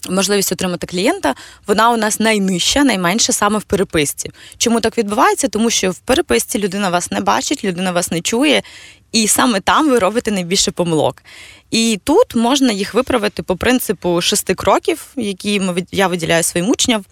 можливість 0.09 0.51
отримати 0.51 0.87
клієнта, 0.87 1.35
вона 1.67 1.91
у 1.91 1.97
нас 1.97 2.19
найнижча, 2.19 2.83
найменша 2.83 3.33
саме 3.33 3.59
в 3.59 3.63
переписці. 3.63 4.31
Чому 4.57 4.79
так 4.79 4.97
відбувається? 4.97 5.47
Тому 5.47 5.69
що 5.69 5.91
в 5.91 5.99
переписці 5.99 6.59
людина 6.59 6.89
вас 6.89 7.11
не 7.11 7.21
бачить, 7.21 7.63
людина 7.63 7.91
вас 7.91 8.11
не 8.11 8.21
чує, 8.21 8.63
і 9.11 9.27
саме 9.27 9.59
там 9.59 9.89
ви 9.89 9.99
робите 9.99 10.31
найбільше 10.31 10.71
помилок. 10.71 11.23
І 11.71 11.99
тут 12.03 12.35
можна 12.35 12.71
їх 12.71 12.93
виправити 12.93 13.43
по 13.43 13.55
принципу 13.55 14.21
шести 14.21 14.55
кроків, 14.55 15.07
які 15.15 15.61
я 15.91 16.07
виділяю 16.07 16.43
своїм 16.43 16.69
учням. 16.69 17.05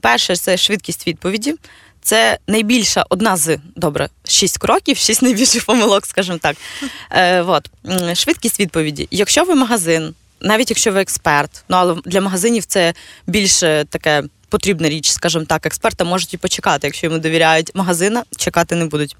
Перше 0.00 0.36
це 0.36 0.56
швидкість 0.56 1.06
відповіді. 1.06 1.54
Це 2.02 2.38
найбільша 2.46 3.04
одна 3.08 3.36
з 3.36 3.58
добре, 3.76 4.08
шість 4.24 4.58
кроків, 4.58 4.96
шість 4.96 5.22
найбільших 5.22 5.64
помилок, 5.64 6.06
скажімо 6.06 6.38
так. 6.42 6.56
Е, 7.10 7.42
от. 7.42 7.70
Швидкість 8.14 8.60
відповіді. 8.60 9.08
Якщо 9.10 9.44
ви 9.44 9.54
магазин, 9.54 10.14
навіть 10.40 10.70
якщо 10.70 10.92
ви 10.92 11.00
експерт, 11.00 11.64
ну 11.68 11.76
але 11.76 11.96
для 12.04 12.20
магазинів 12.20 12.64
це 12.64 12.94
більше 13.26 13.84
таке 13.88 14.22
потрібна 14.48 14.88
річ, 14.88 15.10
скажімо 15.10 15.44
так. 15.44 15.66
експерта 15.66 16.04
можуть 16.04 16.34
і 16.34 16.36
почекати, 16.36 16.86
якщо 16.86 17.06
йому 17.06 17.18
довіряють 17.18 17.70
магазина, 17.74 18.24
чекати 18.36 18.74
не 18.74 18.84
будуть. 18.84 19.16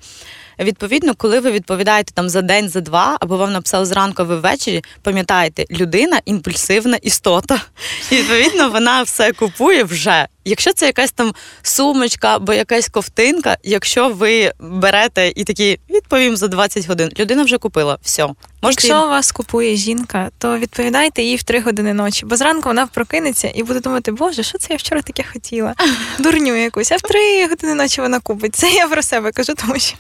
Відповідно, 0.59 1.15
коли 1.15 1.41
ви 1.41 1.51
відповідаєте 1.51 2.13
там 2.15 2.29
за 2.29 2.43
день, 2.43 2.69
за 2.69 2.81
два, 2.81 3.17
або 3.21 3.37
вам 3.37 3.53
написали 3.53 3.87
зранку, 3.87 4.25
ви 4.25 4.37
ввечері, 4.37 4.85
пам'ятаєте, 5.03 5.65
людина 5.71 6.21
імпульсивна 6.25 6.97
істота. 6.97 7.61
І 8.11 8.17
відповідно 8.17 8.71
вона 8.71 9.03
все 9.03 9.33
купує 9.33 9.85
вже. 9.85 10.27
Якщо 10.45 10.73
це 10.73 10.87
якась 10.87 11.13
там 11.13 11.33
сумочка 11.63 12.37
або 12.37 12.53
якась 12.53 12.89
ковтинка, 12.89 13.57
якщо 13.63 14.09
ви 14.09 14.53
берете 14.61 15.33
і 15.37 15.45
такі 15.45 15.79
відповім 15.91 16.37
за 16.37 16.49
20 16.49 16.89
годин, 16.89 17.11
людина 17.19 17.43
вже 17.43 17.59
купила 17.59 17.99
все. 18.03 18.29
Можете... 18.65 18.87
Якщо 18.87 19.09
вас 19.09 19.33
купує 19.33 19.77
жінка, 19.77 20.31
то 20.39 20.59
відповідайте 20.59 21.23
їй 21.23 21.37
в 21.37 21.43
3 21.43 21.61
години 21.61 21.95
ночі, 21.95 22.27
бо 22.27 22.37
зранку 22.37 22.69
вона 22.69 22.87
прокинеться 22.87 23.53
і 23.55 23.63
буде 23.63 23.81
думати, 23.81 24.13
боже, 24.13 24.43
що 24.43 24.59
це 24.59 24.67
я 24.71 24.77
вчора 24.77 25.03
таке 25.03 25.25
хотіла? 25.33 25.75
Дурню 26.19 26.57
якусь, 26.57 26.93
а 26.93 26.97
в 26.97 27.01
3 27.01 27.47
години 27.49 27.75
ночі 27.75 28.01
вона 28.01 28.21
купить. 28.21 28.55
Це 28.55 28.71
я 28.71 28.89
про 28.89 29.03
себе 29.03 29.33
кажу, 29.33 29.53
тому 29.55 29.79
що 29.79 29.97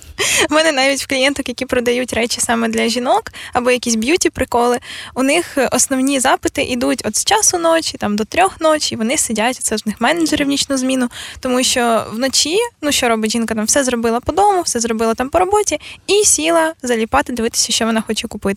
в 0.51 0.53
мене 0.53 0.73
навіть 0.73 1.03
в 1.03 1.07
клієнток, 1.07 1.49
які 1.49 1.67
продають 1.67 2.13
речі 2.13 2.41
саме 2.41 2.69
для 2.69 2.89
жінок 2.89 3.23
або 3.53 3.71
якісь 3.71 3.95
beauty 3.95 4.31
приколи, 4.31 4.79
у 5.15 5.23
них 5.23 5.59
основні 5.73 6.21
запити 6.21 6.63
йдуть 6.63 7.03
от 7.05 7.17
з 7.17 7.25
часу 7.25 7.59
ночі, 7.59 7.99
там 7.99 8.17
до 8.17 8.25
трьох 8.25 8.61
ночі, 8.61 8.95
і 8.95 8.99
вони 8.99 9.19
сидять, 9.19 9.57
це 9.57 9.79
з 9.79 9.87
них 9.87 10.01
менеджери 10.01 10.45
в 10.45 10.49
нічну 10.49 10.77
зміну, 10.77 11.09
тому 11.41 11.65
що 11.65 12.07
вночі, 12.13 12.57
ну 12.83 12.93
що 12.93 13.09
робить 13.09 13.33
жінка, 13.33 13.55
там 13.55 13.65
все 13.65 13.85
зробила 13.85 14.21
по 14.21 14.33
дому, 14.33 14.63
все 14.63 14.81
зробила 14.81 15.15
там 15.15 15.29
по 15.29 15.39
роботі, 15.39 15.81
і 16.07 16.25
сіла 16.25 16.73
залипати, 16.83 17.33
дивитися, 17.33 17.73
що 17.73 17.87
вона 17.87 18.01
хоче 18.01 18.29
купити. 18.29 18.52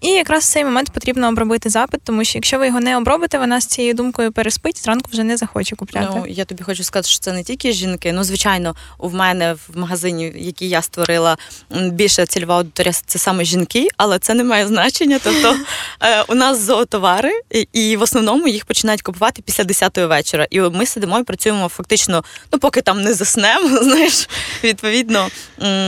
І 0.00 0.08
якраз 0.08 0.44
в 0.44 0.52
цей 0.52 0.64
момент 0.64 0.90
потрібно 0.90 1.28
обробити 1.28 1.70
запит, 1.70 2.00
тому 2.04 2.24
що 2.24 2.38
якщо 2.38 2.58
ви 2.58 2.66
його 2.66 2.80
не 2.80 2.96
обробите, 2.96 3.38
вона 3.38 3.60
з 3.60 3.66
цією 3.66 3.94
думкою 3.94 4.32
переспить, 4.32 4.82
зранку 4.82 5.10
вже 5.12 5.24
не 5.24 5.36
захоче 5.36 5.76
купляти. 5.76 6.12
Ну 6.16 6.26
я 6.28 6.44
тобі 6.44 6.62
хочу 6.62 6.84
сказати, 6.84 7.08
що 7.08 7.20
це 7.20 7.32
не 7.32 7.42
тільки 7.42 7.72
жінки. 7.72 8.12
Ну, 8.12 8.24
звичайно, 8.24 8.74
у 8.98 9.10
мене 9.10 9.54
в 9.54 9.78
магазині, 9.78 10.32
який 10.36 10.68
я 10.68 10.82
створила, 10.82 11.36
більше 11.70 12.26
цільова 12.26 12.56
аудиторія 12.56 12.92
це 13.06 13.18
саме 13.18 13.44
жінки, 13.44 13.88
але 13.96 14.18
це 14.18 14.34
не 14.34 14.44
має 14.44 14.66
значення. 14.66 15.20
Тобто 15.24 15.56
е, 16.00 16.22
у 16.22 16.34
нас 16.34 16.60
зоотовари, 16.60 17.32
і 17.72 17.96
в 17.96 18.02
основному 18.02 18.48
їх 18.48 18.64
починають 18.64 19.02
купувати 19.02 19.42
після 19.42 19.64
10-ї 19.64 20.06
вечора. 20.06 20.46
І 20.50 20.60
ми 20.60 20.86
сидимо 20.86 21.18
і 21.18 21.22
працюємо 21.22 21.68
фактично, 21.68 22.24
ну 22.52 22.58
поки 22.58 22.80
там 22.80 23.02
не 23.02 23.14
заснемо, 23.14 23.82
знаєш, 23.82 24.28
відповідно 24.64 25.28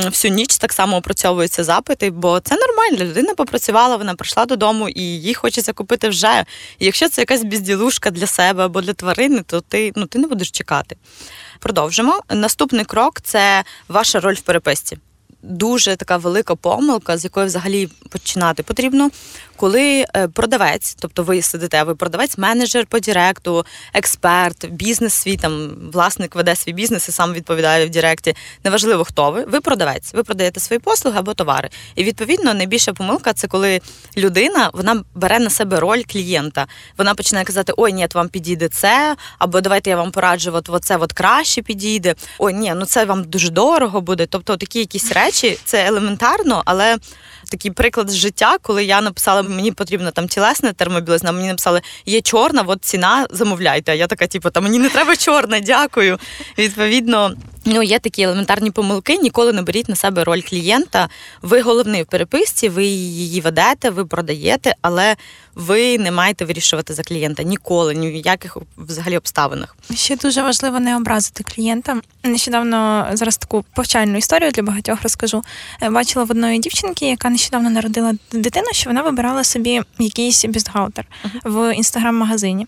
всю 0.05 0.35
ніч 0.35 0.59
так 0.59 0.73
само 0.73 0.97
опрацьовуються 0.97 1.65
запити, 1.65 2.11
бо 2.11 2.41
це 2.41 2.57
нормально. 2.57 3.11
Людина 3.11 3.35
попрацювала, 3.49 3.97
вона 3.97 4.14
прийшла 4.14 4.47
додому 4.47 4.88
і 4.88 5.02
їй 5.02 5.35
хочеться 5.35 5.73
купити 5.73 6.09
вже. 6.09 6.45
І 6.78 6.85
якщо 6.87 7.09
це 7.09 7.23
якась 7.23 7.45
безділушка 7.45 8.11
для 8.11 8.26
себе 8.26 8.64
або 8.64 8.81
для 8.81 8.93
тварини, 8.93 9.43
то 9.47 9.61
ти 9.61 9.93
ну 9.97 10.07
ти 10.07 10.19
не 10.19 10.28
будеш 10.28 10.50
чекати. 10.50 10.97
Продовжимо. 11.59 12.21
Наступний 12.31 12.85
крок 12.85 13.21
це 13.21 13.64
ваша 13.88 14.21
роль 14.21 14.35
в 14.35 14.40
переписці 14.40 14.99
дуже 15.43 15.97
така 15.97 16.17
велика 16.17 16.55
помилка, 16.55 17.19
з 17.19 17.25
якої 17.25 17.47
взагалі 17.47 17.88
починати 18.09 18.62
потрібно, 18.62 19.11
коли 19.59 20.07
е, 20.17 20.29
продавець, 20.29 20.97
тобто 21.00 21.23
ви 21.23 21.43
сидите, 21.43 21.83
ви 21.83 21.95
продавець, 21.95 22.38
менеджер 22.38 22.87
по 22.87 23.00
Директу, 23.00 23.67
експерт, 23.95 24.71
бізнес 24.71 25.15
свій 25.15 25.37
там 25.37 25.71
власник 25.93 26.35
веде 26.35 26.57
свій 26.57 26.73
бізнес 26.73 27.09
і 27.09 27.12
сам 27.12 27.33
відповідає 27.33 27.87
в 27.87 27.91
Директі. 27.91 28.35
Неважливо, 28.65 29.05
хто 29.05 29.31
ви. 29.31 29.45
Ви 29.45 29.61
продавець, 29.61 30.15
ви 30.15 30.23
продаєте 30.23 30.61
свої 30.61 30.81
послуги 30.81 31.19
або 31.19 31.35
товари. 31.35 31.69
І 31.95 32.05
відповідно 32.05 32.55
найбільша 32.55 32.93
помилка 32.93 33.33
це 33.33 33.47
коли 33.47 33.81
людина 34.17 34.71
вона 34.73 35.05
бере 35.15 35.38
на 35.38 35.50
себе 35.50 35.81
роль 35.81 36.03
клієнта. 36.12 36.67
Вона 36.99 37.15
починає 37.15 37.45
казати: 37.45 37.73
Ой, 37.77 37.93
ні, 37.93 38.07
вам 38.15 38.29
підійде 38.29 38.69
це, 38.69 39.17
або 39.38 39.61
давайте 39.61 39.91
я 39.91 39.97
вам 39.97 40.11
пораджу, 40.11 40.50
от, 40.55 40.69
от 40.69 40.91
от 40.91 41.12
краще 41.12 41.62
підійде. 41.62 42.15
Ой, 42.38 42.55
ні, 42.55 42.75
ну 42.77 42.85
це 42.85 43.05
вам 43.05 43.25
дуже 43.25 43.50
дорого 43.50 44.00
буде. 44.00 44.27
Тобто 44.27 44.57
такі 44.57 44.79
якісь 44.79 45.12
речі, 45.12 45.59
це 45.65 45.87
елементарно, 45.87 46.62
але 46.65 46.99
такий 47.50 47.71
приклад 47.71 48.11
з 48.11 48.15
життя, 48.17 48.57
коли 48.62 48.85
я 48.85 49.00
написала, 49.00 49.48
мені 49.49 49.73
потрібна 49.73 50.11
там 50.11 50.28
тілесна 50.28 50.73
термобілизна, 50.73 51.33
мені 51.33 51.49
написали, 51.49 51.81
є 52.07 52.21
чорна, 52.21 52.64
от 52.67 52.85
ціна, 52.85 53.26
замовляйте. 53.31 53.93
А 53.93 53.95
я 53.95 54.07
така, 54.07 54.26
типу, 54.26 54.50
та 54.50 54.61
мені 54.61 54.78
не 54.78 54.88
треба 54.88 55.17
чорна, 55.17 55.61
дякую. 55.61 56.19
Відповідно. 56.59 57.35
Ну, 57.64 57.83
є 57.83 57.99
такі 57.99 58.23
елементарні 58.23 58.71
помилки. 58.71 59.17
Ніколи 59.17 59.52
не 59.52 59.62
беріть 59.62 59.88
на 59.88 59.97
себе 59.97 60.25
роль 60.25 60.40
клієнта. 60.40 61.09
Ви 61.43 61.62
головний 61.62 62.02
в 62.02 62.07
переписці, 62.07 62.69
ви 62.69 62.85
її 62.85 63.40
ведете, 63.40 63.90
ви 63.90 64.07
продаєте, 64.07 64.75
але 64.83 65.16
ви 65.59 65.99
не 65.99 66.11
маєте 66.11 66.44
вирішувати 66.44 66.94
за 66.94 67.03
клієнта 67.03 67.42
ніколи, 67.42 67.94
ні 67.94 68.11
в 68.11 68.14
яких 68.14 68.57
взагалі 68.77 69.16
обставинах. 69.16 69.77
Ще 69.94 70.16
дуже 70.16 70.42
важливо 70.42 70.81
не 70.81 70.97
образити 70.97 71.44
клієнта. 71.44 72.01
Нещодавно 72.23 73.09
зараз 73.12 73.37
таку 73.37 73.64
повчальну 73.75 74.18
історію 74.18 74.51
для 74.51 74.62
багатьох 74.62 75.03
розкажу. 75.03 75.42
Е, 75.83 75.90
бачила 75.90 76.25
в 76.25 76.31
одної 76.31 76.59
дівчинки, 76.59 77.09
яка 77.09 77.31
нещодавно 77.31 77.71
народила 77.71 78.12
дитину, 78.33 78.66
що 78.73 78.90
вона 78.90 79.03
вибирала 79.03 79.44
собі 79.44 79.81
якийсь 79.99 80.44
бюстгальтер 80.44 81.05
uh-huh. 81.25 81.53
в 81.53 81.75
інстаграм-магазині. 81.75 82.66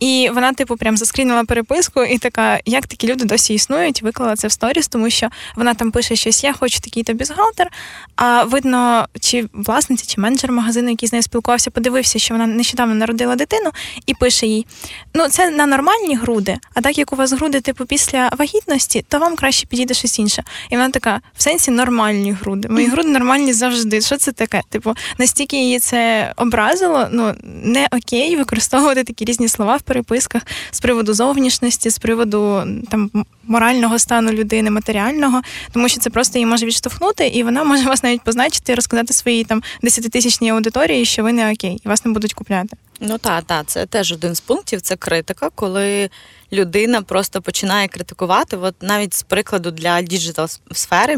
І 0.00 0.30
вона, 0.34 0.52
типу, 0.52 0.76
прям 0.76 0.96
заскрінила 0.96 1.44
переписку 1.44 2.04
і 2.04 2.18
така, 2.18 2.60
як 2.64 2.86
такі 2.86 3.06
люди 3.06 3.24
досі 3.24 3.54
існують, 3.54 4.02
виклала 4.02 4.36
це 4.36 4.48
в 4.48 4.52
сторіс, 4.52 4.88
тому 4.88 5.10
що 5.10 5.28
вона 5.56 5.74
там 5.74 5.90
пише 5.90 6.16
щось: 6.16 6.44
Я 6.44 6.52
хочу 6.52 6.80
такий-то 6.80 7.14
бюстгальтер, 7.14 7.70
А 8.16 8.44
видно, 8.44 9.08
чи 9.20 9.48
власниця, 9.52 10.06
чи 10.06 10.20
менеджер 10.20 10.52
магазину, 10.52 10.90
який 10.90 11.08
з 11.08 11.12
нею 11.12 11.22
спілкувався, 11.22 11.70
подивився, 11.70 12.18
що 12.24 12.34
вона 12.34 12.46
нещодавно 12.46 12.94
народила 12.94 13.36
дитину, 13.36 13.70
і 14.06 14.14
пише 14.14 14.46
їй: 14.46 14.66
Ну, 15.14 15.28
це 15.28 15.50
на 15.50 15.66
нормальні 15.66 16.16
груди, 16.16 16.58
а 16.74 16.80
так 16.80 16.98
як 16.98 17.12
у 17.12 17.16
вас 17.16 17.32
груди, 17.32 17.60
типу, 17.60 17.86
після 17.86 18.30
вагітності, 18.38 19.04
то 19.08 19.18
вам 19.18 19.36
краще 19.36 19.66
підійде 19.66 19.94
щось 19.94 20.18
інше. 20.18 20.44
І 20.70 20.76
вона 20.76 20.90
така, 20.90 21.20
в 21.36 21.42
сенсі 21.42 21.70
нормальні 21.70 22.32
груди. 22.32 22.68
Мої 22.68 22.86
груди 22.86 23.08
нормальні 23.08 23.52
завжди. 23.52 24.00
Що 24.00 24.16
це 24.16 24.32
таке? 24.32 24.62
Типу, 24.68 24.94
настільки 25.18 25.56
її 25.56 25.78
це 25.78 26.32
образило, 26.36 27.08
ну 27.12 27.34
не 27.42 27.88
окей 27.92 28.36
використовувати 28.36 29.04
такі 29.04 29.24
різні 29.24 29.48
слова 29.48 29.76
в 29.76 29.82
переписках 29.82 30.42
з 30.70 30.80
приводу 30.80 31.14
зовнішності, 31.14 31.90
з 31.90 31.98
приводу 31.98 32.62
там 32.90 33.10
морального 33.46 33.98
стану 33.98 34.32
людини, 34.32 34.70
матеріального, 34.70 35.42
тому 35.72 35.88
що 35.88 36.00
це 36.00 36.10
просто 36.10 36.38
її 36.38 36.46
може 36.46 36.66
відштовхнути, 36.66 37.26
і 37.26 37.42
вона 37.42 37.64
може 37.64 37.84
вас 37.84 38.02
навіть 38.02 38.22
позначити 38.22 38.72
і 38.72 38.74
розказати 38.74 39.12
своїй 39.12 39.44
там 39.44 39.62
десятитисячній 39.82 40.50
аудиторії, 40.50 41.04
що 41.04 41.22
ви 41.22 41.32
не 41.32 41.52
okay, 41.52 41.80
і 41.84 41.88
вас 41.88 42.04
не 42.04 42.12
будуть 42.12 42.34
купляти. 42.34 42.76
Ну 43.00 43.18
так, 43.18 43.44
так, 43.44 43.66
це 43.66 43.86
теж 43.86 44.12
один 44.12 44.34
з 44.34 44.40
пунктів. 44.40 44.80
Це 44.80 44.96
критика, 44.96 45.50
коли 45.54 46.10
людина 46.52 47.02
просто 47.02 47.42
починає 47.42 47.88
критикувати. 47.88 48.56
От 48.56 48.74
навіть 48.80 49.14
з 49.14 49.22
прикладу 49.22 49.70
для 49.70 50.02
digital 50.02 50.48
сфери. 50.72 51.16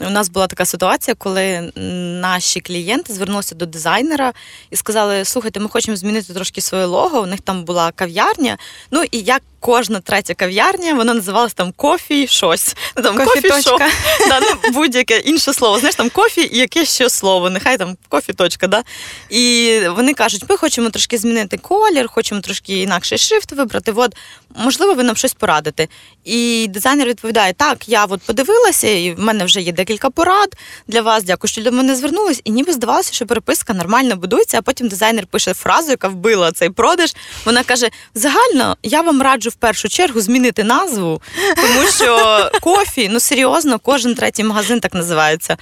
У 0.00 0.10
нас 0.10 0.28
була 0.28 0.46
така 0.46 0.64
ситуація, 0.64 1.14
коли 1.14 1.72
наші 2.20 2.60
клієнти 2.60 3.12
звернулися 3.12 3.54
до 3.54 3.66
дизайнера 3.66 4.32
і 4.70 4.76
сказали: 4.76 5.24
слухайте, 5.24 5.60
ми 5.60 5.68
хочемо 5.68 5.96
змінити 5.96 6.34
трошки 6.34 6.60
своє 6.60 6.84
лого. 6.84 7.20
У 7.20 7.26
них 7.26 7.40
там 7.40 7.64
була 7.64 7.92
кав'ярня. 7.92 8.58
Ну 8.90 9.04
і 9.10 9.20
як 9.20 9.42
кожна 9.64 10.00
третя 10.00 10.34
кав'ярня, 10.34 10.94
вона 10.94 11.14
називалась 11.14 11.54
там 11.54 11.72
кофі, 11.72 12.26
щось. 12.26 12.76
Ну, 12.96 13.02
там 13.02 13.16
кофі, 13.16 13.48
шо, 13.62 13.78
да, 14.28 14.40
ну, 14.40 14.72
будь-яке 14.72 15.18
інше 15.18 15.52
слово. 15.52 15.78
Знаєш, 15.78 15.94
там 15.94 16.10
кофі 16.10 16.50
і 16.52 16.58
яке 16.58 16.84
ще 16.84 17.10
слово, 17.10 17.50
нехай 17.50 17.78
там 17.78 17.96
кофі. 18.08 18.32
точка, 18.32 18.66
да? 18.66 18.82
І 19.30 19.80
вони 19.96 20.14
кажуть, 20.14 20.44
ми 20.48 20.56
хочемо 20.56 20.90
трошки 20.90 21.18
змінити 21.18 21.56
колір, 21.56 22.08
хочемо 22.08 22.40
трошки 22.40 22.82
інакший 22.82 23.18
шрифт 23.18 23.52
вибрати. 23.52 23.92
От, 23.96 24.16
можливо, 24.54 24.94
ви 24.94 25.02
нам 25.02 25.16
щось 25.16 25.34
порадите. 25.34 25.88
І 26.24 26.66
дизайнер 26.70 27.08
відповідає: 27.08 27.52
Так, 27.52 27.88
я 27.88 28.04
от 28.04 28.22
подивилася, 28.22 28.88
і 28.88 29.14
в 29.14 29.20
мене 29.20 29.44
вже 29.44 29.60
є 29.60 29.72
декілька 29.72 30.10
порад 30.10 30.56
для 30.88 31.02
вас. 31.02 31.24
Дякую, 31.24 31.48
що 31.48 31.62
до 31.62 31.72
мене 31.72 31.96
звернулись. 31.96 32.40
І 32.44 32.50
ніби 32.50 32.72
здавалося, 32.72 33.12
що 33.12 33.26
переписка 33.26 33.74
нормально 33.74 34.16
будується, 34.16 34.58
а 34.58 34.62
потім 34.62 34.88
дизайнер 34.88 35.26
пише 35.26 35.54
фразу, 35.54 35.90
яка 35.90 36.08
вбила 36.08 36.52
цей 36.52 36.70
продаж. 36.70 37.14
Вона 37.44 37.62
каже: 37.62 37.88
загально 38.14 38.76
я 38.82 39.00
вам 39.00 39.22
раджу 39.22 39.50
в 39.54 39.56
першу 39.56 39.88
чергу 39.88 40.20
змінити 40.20 40.64
назву, 40.64 41.22
тому 41.56 41.88
що 41.88 42.50
кофі, 42.60 43.08
ну 43.12 43.20
серйозно, 43.20 43.78
кожен 43.78 44.14
третій 44.14 44.44
магазин 44.44 44.80
так 44.80 44.94
називається. 44.94 45.56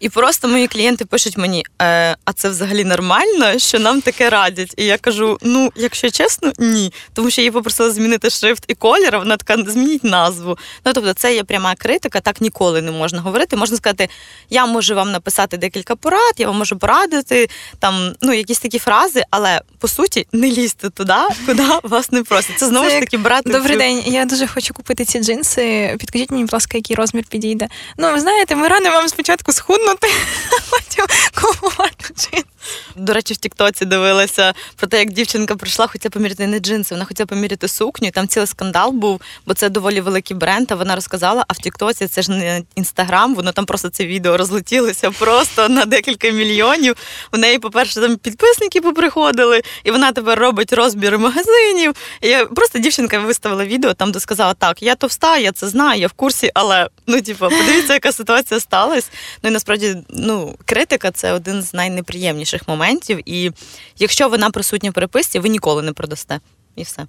І 0.00 0.08
просто 0.08 0.48
мої 0.48 0.66
клієнти 0.66 1.04
пишуть 1.04 1.36
мені: 1.36 1.64
е, 1.82 2.16
а 2.24 2.32
це 2.32 2.48
взагалі 2.48 2.84
нормально, 2.84 3.58
що 3.58 3.78
нам 3.78 4.00
таке 4.00 4.30
радять. 4.30 4.74
І 4.76 4.84
я 4.84 4.98
кажу: 4.98 5.38
ну, 5.42 5.72
якщо 5.76 6.10
чесно, 6.10 6.52
ні. 6.58 6.92
Тому 7.14 7.30
що 7.30 7.40
її 7.40 7.50
попросили 7.50 7.90
змінити 7.90 8.30
шрифт 8.30 8.64
і 8.68 8.74
колір, 8.74 9.16
а 9.16 9.18
вона 9.18 9.36
така 9.36 9.70
змініть 9.70 10.04
назву. 10.04 10.58
Ну 10.84 10.92
тобто, 10.92 11.12
це 11.12 11.34
є 11.34 11.44
пряма 11.44 11.74
критика, 11.74 12.20
так 12.20 12.40
ніколи 12.40 12.82
не 12.82 12.90
можна 12.90 13.20
говорити. 13.20 13.56
Можна 13.56 13.76
сказати, 13.76 14.08
я 14.50 14.66
можу 14.66 14.94
вам 14.94 15.12
написати 15.12 15.56
декілька 15.56 15.96
порад, 15.96 16.34
я 16.38 16.46
вам 16.46 16.56
можу 16.56 16.78
порадити 16.78 17.48
там 17.78 18.12
ну 18.20 18.32
якісь 18.32 18.58
такі 18.58 18.78
фрази, 18.78 19.22
але 19.30 19.60
по 19.78 19.88
суті 19.88 20.26
не 20.32 20.50
лізьте 20.50 20.90
туди, 20.90 21.14
куди 21.46 21.62
вас 21.82 22.12
не 22.12 22.22
просять. 22.22 22.58
Це 22.58 22.66
знову 22.66 22.86
це 22.86 22.94
ж 22.94 23.00
таки 23.00 23.18
брати. 23.30 23.50
Добрий 23.50 23.72
цю... 23.72 23.78
день. 23.78 24.02
Я 24.06 24.24
дуже 24.24 24.46
хочу 24.46 24.74
купити 24.74 25.04
ці 25.04 25.20
джинси. 25.20 25.96
Підкажіть 25.98 26.30
мені, 26.30 26.42
будь 26.42 26.52
ласка, 26.52 26.78
який 26.78 26.96
розмір 26.96 27.24
підійде. 27.28 27.68
Ну, 27.98 28.12
ви 28.12 28.20
знаєте, 28.20 28.56
ми 28.56 28.68
радимо 28.68 28.94
вам 28.94 29.08
спочатку 29.08 29.52
схуднути, 29.52 30.08
а 30.50 30.60
потім 30.70 31.04
купувати 31.42 32.14
джинси. 32.14 32.49
До 32.96 33.12
речі, 33.12 33.34
в 33.34 33.36
Тіктоці 33.36 33.84
дивилася 33.84 34.54
про 34.76 34.86
те, 34.86 34.98
як 34.98 35.12
дівчинка 35.12 35.56
прийшла, 35.56 35.86
хотіла 35.86 36.10
поміряти 36.10 36.46
не 36.46 36.58
джинси, 36.58 36.94
вона 36.94 37.04
хотіла 37.04 37.26
поміряти 37.26 37.68
сукню. 37.68 38.10
Там 38.10 38.28
цілий 38.28 38.46
скандал 38.46 38.90
був, 38.90 39.20
бо 39.46 39.54
це 39.54 39.68
доволі 39.68 40.00
великий 40.00 40.36
бренд. 40.36 40.72
А 40.72 40.74
вона 40.74 40.94
розказала, 40.94 41.44
а 41.48 41.52
в 41.52 41.58
Тіктоці 41.58 42.06
це 42.06 42.22
ж 42.22 42.30
не 42.30 42.62
інстаграм, 42.74 43.34
воно 43.34 43.52
там 43.52 43.66
просто 43.66 43.88
це 43.88 44.06
відео 44.06 44.36
розлетілося 44.36 45.10
просто 45.10 45.68
на 45.68 45.84
декілька 45.84 46.30
мільйонів. 46.30 46.96
У 47.32 47.36
неї, 47.36 47.58
по-перше, 47.58 48.00
там 48.00 48.16
підписники 48.16 48.80
поприходили, 48.80 49.62
і 49.84 49.90
вона 49.90 50.12
тепер 50.12 50.38
робить 50.38 50.72
розбір 50.72 51.18
магазинів. 51.18 51.94
І 52.20 52.36
Просто 52.56 52.78
дівчинка 52.78 53.18
виставила 53.18 53.64
відео 53.64 53.94
там, 53.94 54.12
де 54.12 54.20
сказала, 54.20 54.54
так, 54.54 54.82
я 54.82 54.94
товста, 54.94 55.38
я 55.38 55.52
це 55.52 55.68
знаю, 55.68 56.00
я 56.00 56.06
в 56.06 56.12
курсі, 56.12 56.50
але 56.54 56.88
ну, 57.06 57.20
типу, 57.20 57.44
подивіться, 57.44 57.92
яка 57.92 58.12
ситуація 58.12 58.60
сталася. 58.60 59.08
Ну 59.42 59.50
і 59.50 59.52
насправді 59.52 59.96
ну, 60.08 60.56
критика 60.64 61.10
це 61.10 61.32
один 61.32 61.62
з 61.62 61.74
найнеприємніших 61.74 62.49
моментів. 62.68 63.20
І 63.26 63.52
якщо 63.98 64.28
вона 64.28 64.50
присутня 64.50 64.90
в 64.90 64.92
переписці, 64.92 65.38
ви 65.38 65.48
ніколи 65.48 65.82
не 65.82 65.92
продасте. 65.92 66.40
І 66.76 66.82
все. 66.82 67.06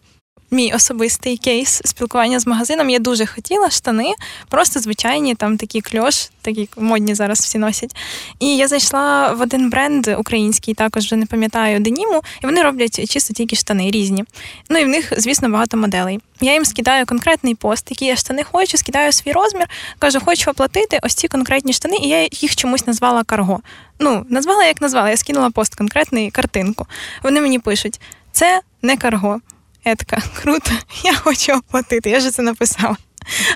Мій 0.54 0.74
особистий 0.74 1.38
кейс 1.38 1.82
спілкування 1.86 2.40
з 2.40 2.48
магазином. 2.48 2.90
Я 2.90 3.00
дуже 3.00 3.26
хотіла 3.26 3.70
штани, 3.70 4.14
просто 4.50 4.80
звичайні, 4.80 5.36
там 5.36 5.58
такі 5.58 5.82
кльош, 5.82 6.30
такі 6.42 6.70
модні 6.78 7.16
зараз 7.16 7.40
всі 7.40 7.58
носять. 7.58 7.96
І 8.40 8.58
я 8.58 8.68
зайшла 8.68 9.34
в 9.34 9.42
один 9.42 9.70
бренд 9.70 10.08
український, 10.08 10.74
також 10.74 11.04
вже 11.04 11.16
не 11.16 11.26
пам'ятаю 11.26 11.80
деніму, 11.80 12.22
і 12.44 12.46
вони 12.46 12.62
роблять 12.62 13.10
чисто 13.10 13.34
тільки 13.34 13.56
штани 13.56 13.92
різні. 13.92 14.24
Ну 14.70 14.80
і 14.80 14.86
в 14.86 14.88
них, 14.88 15.14
звісно, 15.18 15.50
багато 15.50 15.78
моделей. 15.78 16.20
Я 16.42 16.54
їм 16.54 16.66
скидаю 16.66 17.06
конкретний 17.06 17.56
пост, 17.56 17.88
який 17.90 18.08
я 18.08 18.16
штани 18.16 18.44
хочу, 18.44 18.78
скидаю 18.78 19.12
свій 19.12 19.32
розмір, 19.32 19.68
кажу, 20.00 20.20
хочу 20.26 20.52
оплатити 20.52 21.00
ось 21.04 21.14
ці 21.14 21.28
конкретні 21.28 21.74
штани, 21.74 21.98
і 21.98 22.08
я 22.08 22.28
їх 22.32 22.56
чомусь 22.56 22.88
назвала 22.88 23.24
карго. 23.24 23.60
Ну, 24.00 24.26
назвала 24.30 24.66
як 24.66 24.82
назвала, 24.82 25.10
я 25.10 25.18
скинула 25.18 25.50
пост 25.50 25.76
конкретний 25.76 26.32
картинку. 26.32 26.86
Вони 27.24 27.42
мені 27.42 27.60
пишуть: 27.60 28.02
це 28.32 28.62
не 28.82 28.98
карго. 28.98 29.40
Я 29.86 29.96
така, 29.96 30.22
круто, 30.42 30.72
я 31.04 31.16
хочу 31.16 31.54
оплатити, 31.54 32.10
я 32.10 32.20
ж 32.20 32.32
це 32.32 32.42
написала. 32.42 32.98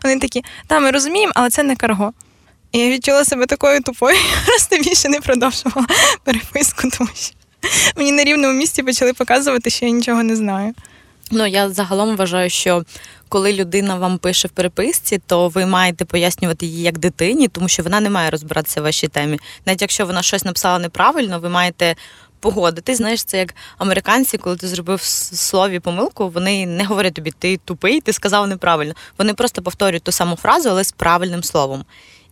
Вони 0.04 0.20
такі, 0.20 0.44
та, 0.68 0.80
ми 0.80 0.92
розуміємо, 0.92 1.34
але 1.36 1.50
це 1.50 1.64
не 1.64 1.76
карго. 1.76 2.14
І 2.72 2.80
я 2.80 2.90
відчула 2.90 3.26
себе 3.26 3.46
такою 3.46 3.82
тупою, 3.82 4.18
просто 4.46 4.78
більше 4.78 5.10
не 5.10 5.22
продовжувала 5.22 5.88
переписку, 6.24 6.90
тому 6.98 7.10
що 7.14 7.36
мені 7.96 8.12
на 8.12 8.24
рівному 8.24 8.54
місці 8.54 8.84
почали 8.84 9.14
показувати, 9.14 9.70
що 9.70 9.86
я 9.86 9.92
нічого 9.92 10.24
не 10.24 10.36
знаю. 10.36 10.74
Ну, 11.32 11.46
я 11.46 11.70
загалом 11.70 12.16
вважаю, 12.16 12.50
що 12.50 12.84
коли 13.30 13.54
людина 13.54 13.96
вам 13.96 14.18
пише 14.18 14.48
в 14.48 14.52
переписці, 14.52 15.22
то 15.28 15.48
ви 15.48 15.66
маєте 15.66 16.06
пояснювати 16.06 16.66
її 16.66 16.82
як 16.82 16.98
дитині, 16.98 17.48
тому 17.48 17.68
що 17.68 17.84
вона 17.84 18.00
не 18.00 18.10
має 18.10 18.30
розбиратися 18.30 18.82
в 18.82 18.84
вашій 18.84 19.08
темі. 19.08 19.40
Навіть 19.66 19.82
якщо 19.82 20.06
вона 20.06 20.22
щось 20.22 20.46
написала 20.46 20.80
неправильно, 20.80 21.40
ви 21.40 21.50
маєте 21.50 21.96
погодитись. 22.40 22.98
Знаєш, 22.98 23.24
це 23.24 23.38
як 23.38 23.56
американці, 23.78 24.38
коли 24.38 24.56
ти 24.56 24.68
зробив 24.68 24.98
в 24.98 25.36
слові 25.36 25.80
помилку, 25.80 26.30
вони 26.30 26.66
не 26.66 26.86
говорять 26.86 27.14
тобі, 27.14 27.32
ти 27.32 27.60
тупий, 27.66 28.02
ти 28.02 28.14
сказав 28.14 28.48
неправильно. 28.48 28.94
Вони 29.18 29.34
просто 29.34 29.62
повторюють 29.62 30.04
ту 30.04 30.12
саму 30.12 30.36
фразу, 30.36 30.70
але 30.70 30.84
з 30.84 30.92
правильним 30.92 31.44
словом. 31.44 31.86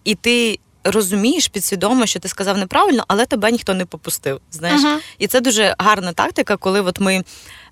І 0.04 0.16
ти. 0.16 0.60
Розумієш 0.86 1.48
підсвідомо, 1.48 2.06
що 2.06 2.20
ти 2.20 2.28
сказав 2.28 2.58
неправильно, 2.58 3.04
але 3.08 3.26
тебе 3.26 3.52
ніхто 3.52 3.74
не 3.74 3.86
попустив. 3.86 4.40
Знаєш, 4.52 4.82
uh-huh. 4.82 4.98
і 5.18 5.28
це 5.28 5.42
дуже 5.42 5.76
гарна 5.78 6.14
тактика, 6.14 6.58
коли 6.58 6.82
от 6.82 7.00
ми 7.00 7.24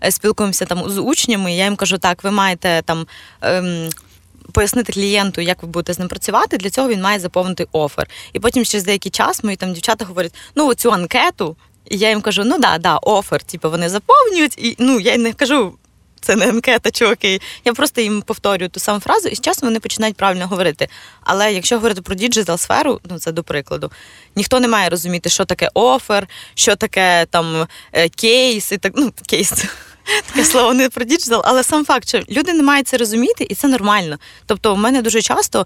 е, 0.04 0.12
спілкуємося 0.12 0.66
там 0.66 0.90
з 0.90 0.98
учнями. 0.98 1.54
Я 1.54 1.64
їм 1.64 1.76
кажу, 1.76 1.98
так, 1.98 2.24
ви 2.24 2.32
маєте 2.32 2.82
там. 2.86 3.08
Ем, 3.42 3.90
Пояснити 4.52 4.94
клієнту, 4.94 5.42
як 5.42 5.64
ви 5.64 5.70
будете 5.70 5.94
з 5.94 6.00
ним 6.00 6.08
працювати, 6.08 6.58
для 6.58 6.70
цього 6.70 6.90
він 6.90 7.02
має 7.02 7.20
заповнити 7.20 7.68
офер. 7.72 8.10
І 8.34 8.40
потім 8.40 8.66
через 8.66 8.84
деякий 8.84 9.12
час 9.12 9.44
мої 9.44 9.56
там 9.56 9.74
дівчата 9.74 10.06
говорять: 10.06 10.36
ну 10.56 10.74
цю 10.74 10.92
анкету 10.92 11.56
і 11.90 11.98
я 11.98 12.10
їм 12.10 12.22
кажу, 12.22 12.44
ну 12.46 12.58
да, 12.60 12.78
да, 12.78 12.98
офер, 12.98 13.44
типу 13.44 13.70
вони 13.70 13.90
заповнюють, 13.90 14.58
і 14.58 14.76
ну 14.80 15.00
я 15.00 15.18
не 15.18 15.34
кажу. 15.34 15.74
Це 16.24 16.36
не 16.36 16.50
анкета, 16.50 16.92
чуваки. 16.92 17.42
Я 17.66 17.74
просто 17.74 18.02
їм 18.02 18.22
повторюю 18.22 18.70
ту 18.70 18.80
саму 18.80 19.00
фразу, 19.00 19.28
і 19.28 19.36
з 19.36 19.40
часом 19.40 19.70
вони 19.70 19.80
починають 19.80 20.16
правильно 20.16 20.48
говорити. 20.48 20.88
Але 21.22 21.54
якщо 21.54 21.76
говорити 21.76 22.02
про 22.02 22.16
digital 22.16 22.58
сферу, 22.58 23.00
ну 23.10 23.20
це 23.20 23.32
до 23.32 23.44
прикладу, 23.44 23.92
ніхто 24.36 24.60
не 24.60 24.68
має 24.68 24.90
розуміти, 24.90 25.30
що 25.30 25.46
таке 25.46 25.70
offer, 25.74 26.28
що 26.54 26.76
таке 26.76 27.26
там 27.30 27.68
е, 27.94 28.10
кейс 28.10 28.72
і 28.72 28.78
так. 28.78 28.94
Ну, 28.96 29.14
кейс 29.28 29.54
таке 30.28 30.46
слово 30.46 30.74
не 30.74 30.90
про 30.90 31.06
digital, 31.06 31.42
але 31.46 31.64
сам 31.64 31.86
факт, 31.86 32.08
що 32.08 32.20
люди 32.30 32.54
не 32.54 32.64
мають 32.64 32.88
це 32.88 32.98
розуміти, 32.98 33.48
і 33.50 33.56
це 33.56 33.68
нормально. 33.68 34.18
Тобто, 34.46 34.74
у 34.74 34.78
мене 34.78 35.02
дуже 35.02 35.22
часто 35.22 35.66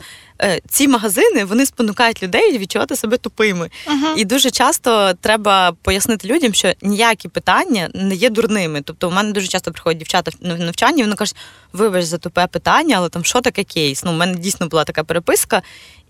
ці 0.69 0.87
магазини 0.87 1.45
вони 1.45 1.65
спонукають 1.65 2.23
людей 2.23 2.57
відчувати 2.57 2.95
себе 2.95 3.17
тупими. 3.17 3.69
Uh-huh. 3.87 4.15
І 4.15 4.25
дуже 4.25 4.51
часто 4.51 5.13
треба 5.21 5.71
пояснити 5.81 6.27
людям, 6.27 6.53
що 6.53 6.73
ніякі 6.81 7.27
питання 7.27 7.89
не 7.93 8.15
є 8.15 8.29
дурними. 8.29 8.81
Тобто, 8.81 9.09
у 9.09 9.11
мене 9.11 9.31
дуже 9.31 9.47
часто 9.47 9.71
приходять 9.71 9.97
дівчата 9.97 10.31
в 10.41 10.59
навчання, 10.59 10.99
і 10.99 11.01
вони 11.01 11.15
кажуть, 11.15 11.35
вибач 11.73 12.05
за 12.05 12.17
тупе 12.17 12.47
питання, 12.47 12.95
але 12.97 13.09
там 13.09 13.23
що 13.23 13.41
таке 13.41 13.63
кейс? 13.63 14.03
Ну, 14.03 14.11
у 14.11 14.15
мене 14.15 14.35
дійсно 14.35 14.67
була 14.67 14.83
така 14.83 15.03
переписка. 15.03 15.61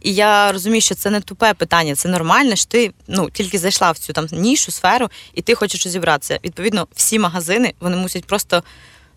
І 0.01 0.13
я 0.13 0.51
розумію, 0.51 0.81
що 0.81 0.95
це 0.95 1.09
не 1.09 1.21
тупе 1.21 1.53
питання, 1.53 1.95
це 1.95 2.09
нормально, 2.09 2.55
що 2.55 2.65
ти 2.65 2.91
ну 3.07 3.29
тільки 3.29 3.59
зайшла 3.59 3.91
в 3.91 3.97
цю 3.97 4.13
там 4.13 4.27
нішу, 4.31 4.71
сферу, 4.71 5.09
і 5.33 5.41
ти 5.41 5.55
хочеш 5.55 5.85
розібратися. 5.85 6.39
Відповідно, 6.43 6.87
всі 6.95 7.19
магазини 7.19 7.73
вони 7.79 7.97
мусять 7.97 8.25
просто 8.25 8.63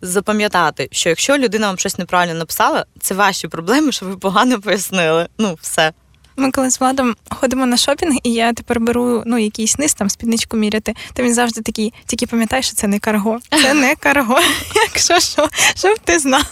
запам'ятати, 0.02 0.88
що 0.92 1.08
якщо 1.08 1.38
людина 1.38 1.66
вам 1.66 1.78
щось 1.78 1.98
неправильно 1.98 2.34
написала, 2.34 2.86
це 3.00 3.14
ваші 3.14 3.48
проблеми, 3.48 3.92
що 3.92 4.06
ви 4.06 4.16
погано 4.16 4.60
пояснили. 4.60 5.28
Ну, 5.38 5.58
все. 5.60 5.92
Ми 6.36 6.50
коли 6.50 6.70
з 6.70 6.80
Владом 6.80 7.16
ходимо 7.30 7.66
на 7.66 7.76
шопінг, 7.76 8.16
і 8.22 8.32
я 8.32 8.52
тепер 8.52 8.80
беру 8.80 9.22
ну, 9.26 9.38
якийсь 9.38 9.78
низ, 9.78 9.94
там 9.94 10.10
спідничку 10.10 10.56
міряти, 10.56 10.94
то 11.14 11.22
він 11.22 11.34
завжди 11.34 11.60
такий, 11.60 11.92
тільки 12.06 12.26
пам'ятай, 12.26 12.62
що 12.62 12.74
це 12.74 12.86
не 12.86 12.98
карго. 12.98 13.38
Це 13.50 13.74
не 13.74 13.96
карго. 13.96 14.38
Якщо 14.74 15.20
що, 15.20 15.48
щоб 15.76 15.98
ти 15.98 16.18
знав. 16.18 16.44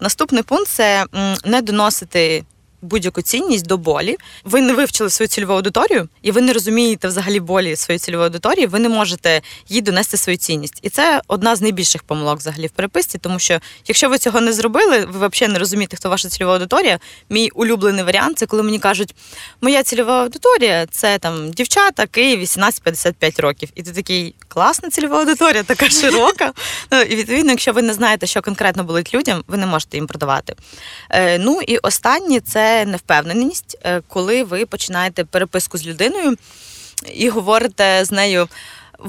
Наступний 0.00 0.42
пункт 0.42 0.68
це 0.68 1.04
не 1.44 1.62
доносити 1.62 2.44
будь-яку 2.84 3.22
цінність 3.22 3.66
до 3.66 3.78
болі. 3.78 4.16
Ви 4.44 4.60
не 4.60 4.72
вивчили 4.72 5.10
свою 5.10 5.28
цільову 5.28 5.52
аудиторію, 5.52 6.08
і 6.22 6.30
ви 6.30 6.40
не 6.40 6.52
розумієте 6.52 7.08
взагалі 7.08 7.40
болі 7.40 7.76
своєї 7.76 7.98
цільової 7.98 8.26
аудиторії, 8.26 8.66
ви 8.66 8.78
не 8.78 8.88
можете 8.88 9.40
їй 9.68 9.80
донести 9.80 10.16
свою 10.16 10.38
цінність. 10.38 10.78
І 10.82 10.90
це 10.90 11.22
одна 11.28 11.56
з 11.56 11.60
найбільших 11.60 12.02
помилок 12.02 12.38
взагалі 12.38 12.66
в 12.66 12.70
переписці, 12.70 13.18
тому 13.18 13.38
що 13.38 13.60
якщо 13.86 14.08
ви 14.08 14.18
цього 14.18 14.40
не 14.40 14.52
зробили, 14.52 15.04
ви 15.04 15.28
взагалі 15.28 15.52
не 15.52 15.58
розумієте, 15.58 15.96
хто 15.96 16.10
ваша 16.10 16.28
цільова 16.28 16.52
аудиторія. 16.52 16.98
Мій 17.30 17.50
улюблений 17.54 18.04
варіант 18.04 18.38
це 18.38 18.46
коли 18.46 18.62
мені 18.62 18.78
кажуть, 18.78 19.14
моя 19.60 19.82
цільова 19.82 20.22
аудиторія 20.22 20.86
це 20.86 21.18
там 21.18 21.50
дівчата, 21.50 22.06
Київ, 22.06 22.40
18-55 22.40 23.42
років. 23.42 23.68
І 23.74 23.82
ти 23.82 23.92
такий 23.92 24.34
класна 24.48 24.90
цільова 24.90 25.18
аудиторія, 25.18 25.62
така 25.62 25.90
широка. 25.90 26.52
Ну, 26.90 27.00
І 27.00 27.16
відповідно, 27.16 27.50
якщо 27.50 27.72
ви 27.72 27.82
не 27.82 27.94
знаєте, 27.94 28.26
що 28.26 28.42
конкретно 28.42 28.84
болить 28.84 29.14
людям, 29.14 29.44
ви 29.48 29.56
не 29.56 29.66
можете 29.66 29.96
їм 29.96 30.06
продавати. 30.06 30.54
Е, 31.10 31.38
ну 31.38 31.60
і 31.66 31.78
останнє 31.78 32.40
це 32.40 32.73
невпевненість, 32.86 33.78
е, 33.82 34.02
коли 34.08 34.44
ви 34.44 34.66
починаєте 34.66 35.24
переписку 35.24 35.78
з 35.78 35.86
людиною 35.86 36.36
і 37.14 37.28
говорите 37.28 38.04
з 38.04 38.12
нею: 38.12 38.48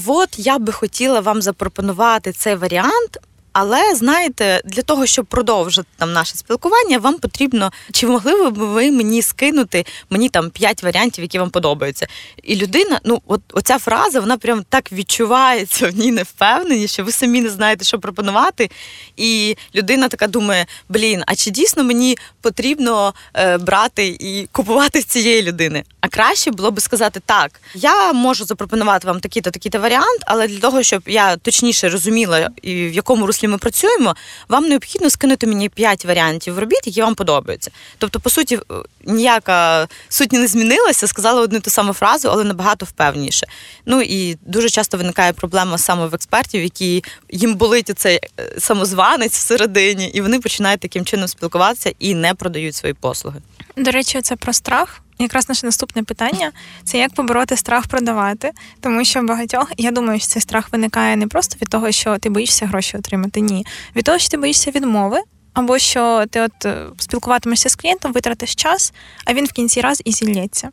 от 0.08 0.30
я 0.38 0.60
би 0.60 0.74
хотіла 0.74 1.20
вам 1.20 1.42
запропонувати 1.42 2.32
цей 2.32 2.56
варіант. 2.56 3.20
Але 3.58 3.96
знаєте, 3.96 4.62
для 4.66 4.82
того, 4.82 5.06
щоб 5.06 5.26
продовжити 5.26 5.88
там 5.98 6.14
наше 6.14 6.36
спілкування, 6.36 6.98
вам 6.98 7.18
потрібно 7.18 7.72
чи 7.92 8.08
могли 8.08 8.50
б 8.50 8.58
ви 8.58 8.92
мені 8.92 9.22
скинути 9.22 9.86
мені 10.10 10.30
там 10.30 10.50
п'ять 10.50 10.84
варіантів, 10.84 11.24
які 11.24 11.40
вам 11.40 11.50
подобаються. 11.50 12.08
І 12.44 12.56
людина, 12.56 13.00
ну 13.04 13.22
от 13.28 13.42
оця 13.54 13.80
фраза, 13.80 14.20
вона 14.20 14.38
прям 14.38 14.64
так 14.70 14.92
відчувається 14.92 15.90
в 15.90 15.96
ній 15.96 16.12
невпевнені, 16.12 16.88
що 16.88 17.04
ви 17.04 17.12
самі 17.12 17.42
не 17.42 17.50
знаєте, 17.50 17.86
що 17.86 18.00
пропонувати. 18.00 18.70
І 19.18 19.58
людина 19.76 20.08
така 20.08 20.28
думає: 20.28 20.66
блін, 20.90 21.24
а 21.28 21.36
чи 21.36 21.52
дійсно 21.52 21.84
мені 21.84 22.18
потрібно 22.42 23.14
е, 23.34 23.58
брати 23.58 24.08
і 24.08 24.48
купувати 24.52 25.02
з 25.02 25.06
цієї 25.06 25.42
людини? 25.42 25.84
А 26.02 26.08
краще 26.08 26.52
було 26.52 26.72
би 26.72 26.82
сказати 26.82 27.22
так: 27.26 27.62
я 27.76 28.14
можу 28.14 28.46
запропонувати 28.46 29.08
вам 29.08 29.20
такий-то 29.20 29.52
такий-то 29.52 29.80
варіант, 29.80 30.22
але 30.26 30.48
для 30.48 30.60
того, 30.60 30.84
щоб 30.84 31.02
я 31.06 31.38
точніше 31.38 31.90
розуміла, 31.90 32.50
і 32.62 32.74
в 32.74 32.94
якому 32.94 33.28
руслі 33.28 33.45
ми 33.48 33.58
працюємо, 33.58 34.16
вам 34.50 34.68
необхідно 34.68 35.10
скинути 35.10 35.48
мені 35.48 35.70
5 35.70 36.06
варіантів 36.06 36.60
робіт, 36.60 36.82
які 36.86 37.02
вам 37.02 37.16
подобаються. 37.16 37.72
Тобто, 37.98 38.20
по 38.20 38.30
суті, 38.30 38.60
ніяка 39.04 39.88
суть 40.10 40.32
не 40.32 40.48
змінилася, 40.48 41.08
сказала 41.08 41.42
одну 41.42 41.60
ту 41.60 41.70
саму 41.70 41.94
фразу, 41.94 42.30
але 42.32 42.44
набагато 42.44 42.86
впевніше. 42.86 43.48
Ну 43.86 44.02
і 44.02 44.38
дуже 44.46 44.70
часто 44.70 44.98
виникає 44.98 45.34
проблема 45.34 45.78
саме 45.78 46.06
в 46.06 46.16
експертів, 46.16 46.64
які 46.64 47.04
їм 47.30 47.56
болить 47.56 47.92
цей 47.96 48.20
е, 48.40 48.60
самозванець 48.60 49.38
всередині, 49.38 50.08
і 50.08 50.22
вони 50.22 50.40
починають 50.40 50.82
таким 50.82 51.06
чином 51.06 51.28
спілкуватися 51.28 51.94
і 52.00 52.16
не 52.16 52.34
продають 52.34 52.76
свої 52.76 52.94
послуги. 52.94 53.42
До 53.78 53.92
речі, 53.92 54.22
це 54.22 54.36
про 54.36 54.54
страх. 54.54 55.02
Якраз 55.20 55.50
наше 55.50 55.66
наступне 55.66 56.04
питання 56.04 56.52
це 56.84 56.98
як 56.98 57.14
побороти 57.14 57.58
страх 57.58 57.88
продавати, 57.88 58.52
тому 58.82 59.06
що 59.06 59.22
багатьох 59.22 59.72
я 59.78 59.92
думаю, 59.92 60.20
що 60.20 60.28
цей 60.28 60.42
страх 60.42 60.72
виникає 60.72 61.16
не 61.16 61.28
просто 61.28 61.58
від 61.62 61.70
того, 61.70 61.92
що 61.92 62.18
ти 62.18 62.30
боїшся 62.30 62.66
гроші 62.66 62.98
отримати, 62.98 63.40
ні, 63.40 63.66
від 63.96 64.04
того, 64.04 64.18
що 64.18 64.30
ти 64.30 64.38
боїшся 64.38 64.72
відмови, 64.72 65.20
або 65.54 65.80
що 65.80 66.26
ти 66.30 66.42
от 66.42 66.66
е, 66.66 66.86
спілкуватимешся 66.98 67.70
з 67.70 67.76
клієнтом, 67.76 68.14
витратиш 68.14 68.56
час, 68.56 68.94
а 69.26 69.34
він 69.34 69.46
в 69.46 69.52
кінці 69.52 69.82
раз 69.82 70.02
і 70.06 70.12
зілється. 70.12 70.70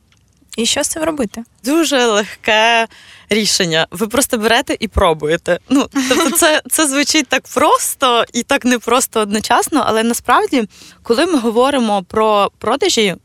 І 0.57 0.67
що 0.67 0.85
з 0.85 0.89
цим 0.89 1.03
робити? 1.03 1.45
Дуже 1.65 2.07
легке 2.07 2.87
рішення. 3.29 3.87
Ви 3.91 4.07
просто 4.09 4.39
берете 4.39 4.77
і 4.81 4.89
пробуєте. 4.89 5.59
Ну, 5.69 5.89
тобто, 6.09 6.31
це 6.31 6.63
це 6.71 6.89
звучить 6.89 7.29
так 7.29 7.43
просто 7.55 8.25
і 8.33 8.43
так 8.43 8.65
непросто 8.65 9.21
одночасно, 9.21 9.85
але 9.87 10.03
насправді, 10.03 10.69
коли 11.03 11.27
ми 11.27 11.39
говоримо 11.39 12.03
про 12.03 12.51
продажі, 12.59 13.17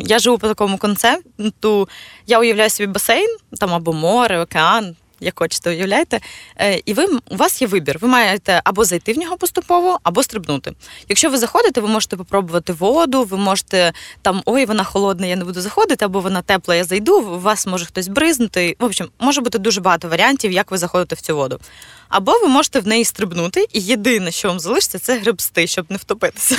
я 0.00 0.18
живу 0.18 0.38
по 0.38 0.48
такому 0.48 0.78
концепту, 0.78 1.88
я 2.26 2.40
уявляю 2.40 2.70
собі 2.70 2.86
басейн 2.86 3.36
там 3.58 3.74
або 3.74 3.92
море, 3.92 4.40
океан 4.40 4.96
як 5.20 5.38
хочете, 5.38 5.70
уявляєте. 5.70 6.20
Е, 6.56 6.82
і 6.84 6.94
ви 6.94 7.06
у 7.30 7.36
вас 7.36 7.62
є 7.62 7.68
вибір. 7.68 7.98
Ви 8.00 8.08
маєте 8.08 8.60
або 8.64 8.84
зайти 8.84 9.12
в 9.12 9.18
нього 9.18 9.36
поступово, 9.36 9.98
або 10.02 10.22
стрибнути. 10.22 10.72
Якщо 11.08 11.30
ви 11.30 11.38
заходите, 11.38 11.80
ви 11.80 11.88
можете 11.88 12.16
попробувати 12.16 12.72
воду, 12.72 13.24
ви 13.24 13.36
можете 13.36 13.92
там 14.22 14.42
ой, 14.44 14.66
вона 14.66 14.84
холодна, 14.84 15.26
я 15.26 15.36
не 15.36 15.44
буду 15.44 15.60
заходити, 15.60 16.04
або 16.04 16.20
вона 16.20 16.42
тепла, 16.42 16.74
я 16.74 16.84
зайду. 16.84 17.20
У 17.20 17.40
вас 17.40 17.66
може 17.66 17.84
хтось 17.84 18.08
бризнути. 18.08 18.76
В 18.78 18.84
общем, 18.84 19.08
може 19.18 19.40
бути 19.40 19.58
дуже 19.58 19.80
багато 19.80 20.08
варіантів, 20.08 20.52
як 20.52 20.70
ви 20.70 20.78
заходите 20.78 21.14
в 21.14 21.20
цю 21.20 21.36
воду. 21.36 21.60
Або 22.08 22.32
ви 22.32 22.48
можете 22.48 22.80
в 22.80 22.86
неї 22.86 23.04
стрибнути, 23.04 23.66
і 23.72 23.80
єдине, 23.80 24.30
що 24.30 24.48
вам 24.48 24.60
залишиться, 24.60 24.98
це 24.98 25.18
гребсти, 25.18 25.66
щоб 25.66 25.86
не 25.88 25.96
втопитися. 25.96 26.56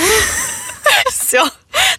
Все. 1.10 1.50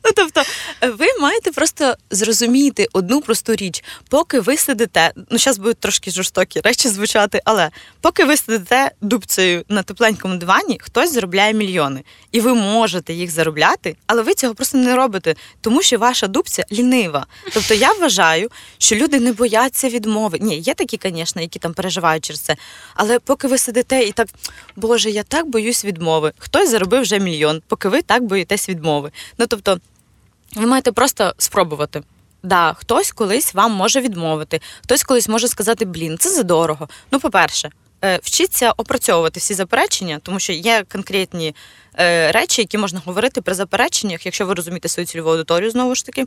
Ну, 0.05 0.11
тобто, 0.15 0.43
ви 0.81 1.05
маєте 1.19 1.51
просто 1.51 1.95
зрозуміти 2.11 2.87
одну 2.93 3.21
просту 3.21 3.55
річ, 3.55 3.83
поки 4.09 4.39
ви 4.39 4.57
сидите, 4.57 5.11
ну 5.29 5.37
зараз 5.37 5.57
будуть 5.57 5.77
трошки 5.77 6.11
жорстокі 6.11 6.61
речі 6.63 6.89
звучати, 6.89 7.41
але 7.45 7.69
поки 8.01 8.25
ви 8.25 8.37
сидите 8.37 8.91
дубцею 9.01 9.63
на 9.69 9.83
тепленькому 9.83 10.35
дивані, 10.35 10.77
хтось 10.81 11.13
заробляє 11.13 11.53
мільйони, 11.53 12.03
і 12.31 12.41
ви 12.41 12.53
можете 12.53 13.13
їх 13.13 13.31
заробляти, 13.31 13.95
але 14.07 14.21
ви 14.21 14.33
цього 14.33 14.55
просто 14.55 14.77
не 14.77 14.95
робите, 14.95 15.35
тому 15.61 15.81
що 15.81 15.97
ваша 15.97 16.27
дубця 16.27 16.65
лінива. 16.71 17.25
Тобто 17.53 17.73
я 17.73 17.93
вважаю, 17.93 18.51
що 18.77 18.95
люди 18.95 19.19
не 19.19 19.33
бояться 19.33 19.89
відмови. 19.89 20.37
Ні, 20.41 20.59
є 20.59 20.73
такі, 20.73 20.99
звісно, 21.03 21.41
які 21.41 21.59
там 21.59 21.73
переживають 21.73 22.25
через 22.25 22.39
це. 22.41 22.55
Але 22.95 23.19
поки 23.19 23.47
ви 23.47 23.57
сидите 23.57 24.03
і 24.03 24.11
так, 24.11 24.27
Боже, 24.75 25.09
я 25.09 25.23
так 25.23 25.47
боюсь 25.47 25.85
відмови. 25.85 26.31
Хтось 26.37 26.69
заробив 26.69 27.01
вже 27.01 27.19
мільйон, 27.19 27.61
поки 27.67 27.89
ви 27.89 28.01
так 28.01 28.23
боїтесь 28.23 28.69
відмови. 28.69 29.11
Ну 29.37 29.45
тобто. 29.47 29.70
Ви 30.55 30.65
маєте 30.65 30.91
просто 30.91 31.33
спробувати. 31.37 32.01
Да, 32.43 32.73
хтось 32.73 33.11
колись 33.11 33.53
вам 33.53 33.71
може 33.71 34.01
відмовити, 34.01 34.61
хтось 34.83 35.03
колись 35.03 35.27
може 35.27 35.47
сказати, 35.47 35.85
блін, 35.85 36.17
це 36.17 36.29
задорого. 36.29 36.89
Ну, 37.11 37.19
по-перше, 37.19 37.69
е, 38.03 38.19
вчіться 38.23 38.71
опрацьовувати 38.71 39.39
всі 39.39 39.53
заперечення, 39.53 40.19
тому 40.23 40.39
що 40.39 40.53
є 40.53 40.83
конкретні 40.91 41.55
е, 41.99 42.31
речі, 42.31 42.61
які 42.61 42.77
можна 42.77 43.01
говорити 43.05 43.41
при 43.41 43.53
запереченнях, 43.53 44.25
якщо 44.25 44.45
ви 44.45 44.53
розумієте 44.53 44.89
свою 44.89 45.07
цільову 45.07 45.29
аудиторію, 45.29 45.71
знову 45.71 45.95
ж 45.95 46.05
таки, 46.05 46.25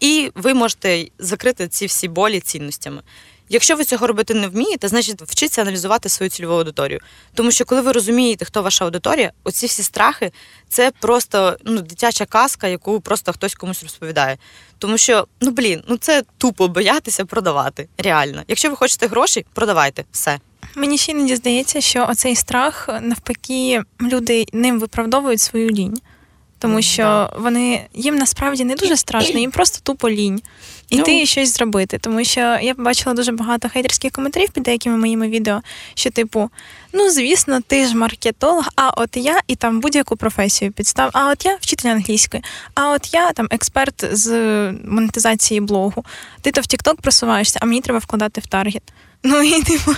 і 0.00 0.30
ви 0.34 0.54
можете 0.54 1.06
закрити 1.18 1.68
ці 1.68 1.86
всі 1.86 2.08
болі 2.08 2.40
цінностями. 2.40 3.02
Якщо 3.48 3.76
ви 3.76 3.84
цього 3.84 4.06
робити 4.06 4.34
не 4.34 4.48
вмієте, 4.48 4.88
значить 4.88 5.22
вчіться 5.22 5.62
аналізувати 5.62 6.08
свою 6.08 6.30
цільову 6.30 6.54
аудиторію. 6.54 7.00
Тому 7.34 7.50
що, 7.50 7.64
коли 7.64 7.80
ви 7.80 7.92
розумієте, 7.92 8.44
хто 8.44 8.62
ваша 8.62 8.84
аудиторія, 8.84 9.32
оці 9.44 9.66
всі 9.66 9.82
страхи 9.82 10.32
це 10.68 10.92
просто 11.00 11.56
ну, 11.64 11.80
дитяча 11.80 12.24
казка, 12.24 12.68
яку 12.68 13.00
просто 13.00 13.32
хтось 13.32 13.54
комусь 13.54 13.82
розповідає. 13.82 14.38
Тому 14.78 14.98
що, 14.98 15.26
ну 15.40 15.50
блін, 15.50 15.82
ну 15.88 15.96
це 15.96 16.22
тупо 16.38 16.68
боятися 16.68 17.24
продавати. 17.24 17.88
Реально. 17.98 18.42
Якщо 18.48 18.70
ви 18.70 18.76
хочете 18.76 19.06
гроші, 19.06 19.46
продавайте 19.54 20.04
все. 20.12 20.38
Мені 20.74 20.98
ще 20.98 21.12
іноді 21.12 21.36
здається, 21.36 21.80
що 21.80 22.06
оцей 22.10 22.36
страх 22.36 22.88
навпаки 23.00 23.82
люди 24.00 24.46
ним 24.52 24.80
виправдовують 24.80 25.40
свою 25.40 25.70
лінь. 25.70 26.00
Тому 26.58 26.82
що 26.82 27.30
вони 27.38 27.86
їм 27.94 28.16
насправді 28.16 28.64
не 28.64 28.74
дуже 28.74 28.96
страшно, 28.96 29.40
їм 29.40 29.50
просто 29.50 29.78
тупо 29.82 30.10
лінь 30.10 30.42
іти 30.92 31.12
ну. 31.12 31.22
і 31.22 31.26
щось 31.26 31.54
зробити. 31.54 31.98
Тому 31.98 32.24
що 32.24 32.40
я 32.40 32.74
побачила 32.74 33.14
дуже 33.14 33.32
багато 33.32 33.68
хейтерських 33.68 34.12
коментарів 34.12 34.50
під 34.50 34.62
деякими 34.62 34.96
моїми 34.96 35.28
відео, 35.28 35.60
що, 35.94 36.10
типу, 36.10 36.50
ну 36.92 37.10
звісно, 37.10 37.60
ти 37.66 37.86
ж 37.86 37.96
маркетолог, 37.96 38.68
а 38.76 38.90
от 38.90 39.16
я 39.16 39.40
і 39.46 39.56
там 39.56 39.80
будь-яку 39.80 40.16
професію 40.16 40.72
підстав. 40.72 41.10
А 41.12 41.30
от 41.30 41.44
я 41.44 41.58
вчитель 41.60 41.88
англійської, 41.88 42.42
а 42.74 42.90
от 42.90 43.14
я 43.14 43.32
там 43.32 43.48
експерт 43.50 44.04
з 44.12 44.30
монетизації 44.84 45.60
блогу. 45.60 46.04
Ти 46.40 46.52
то 46.52 46.60
в 46.60 46.64
TikTok 46.64 47.00
просуваєшся, 47.00 47.58
а 47.62 47.66
мені 47.66 47.80
треба 47.80 47.98
вкладати 47.98 48.40
в 48.40 48.46
таргет. 48.46 48.82
Ну 49.22 49.42
і 49.42 49.62
типу. 49.62 49.92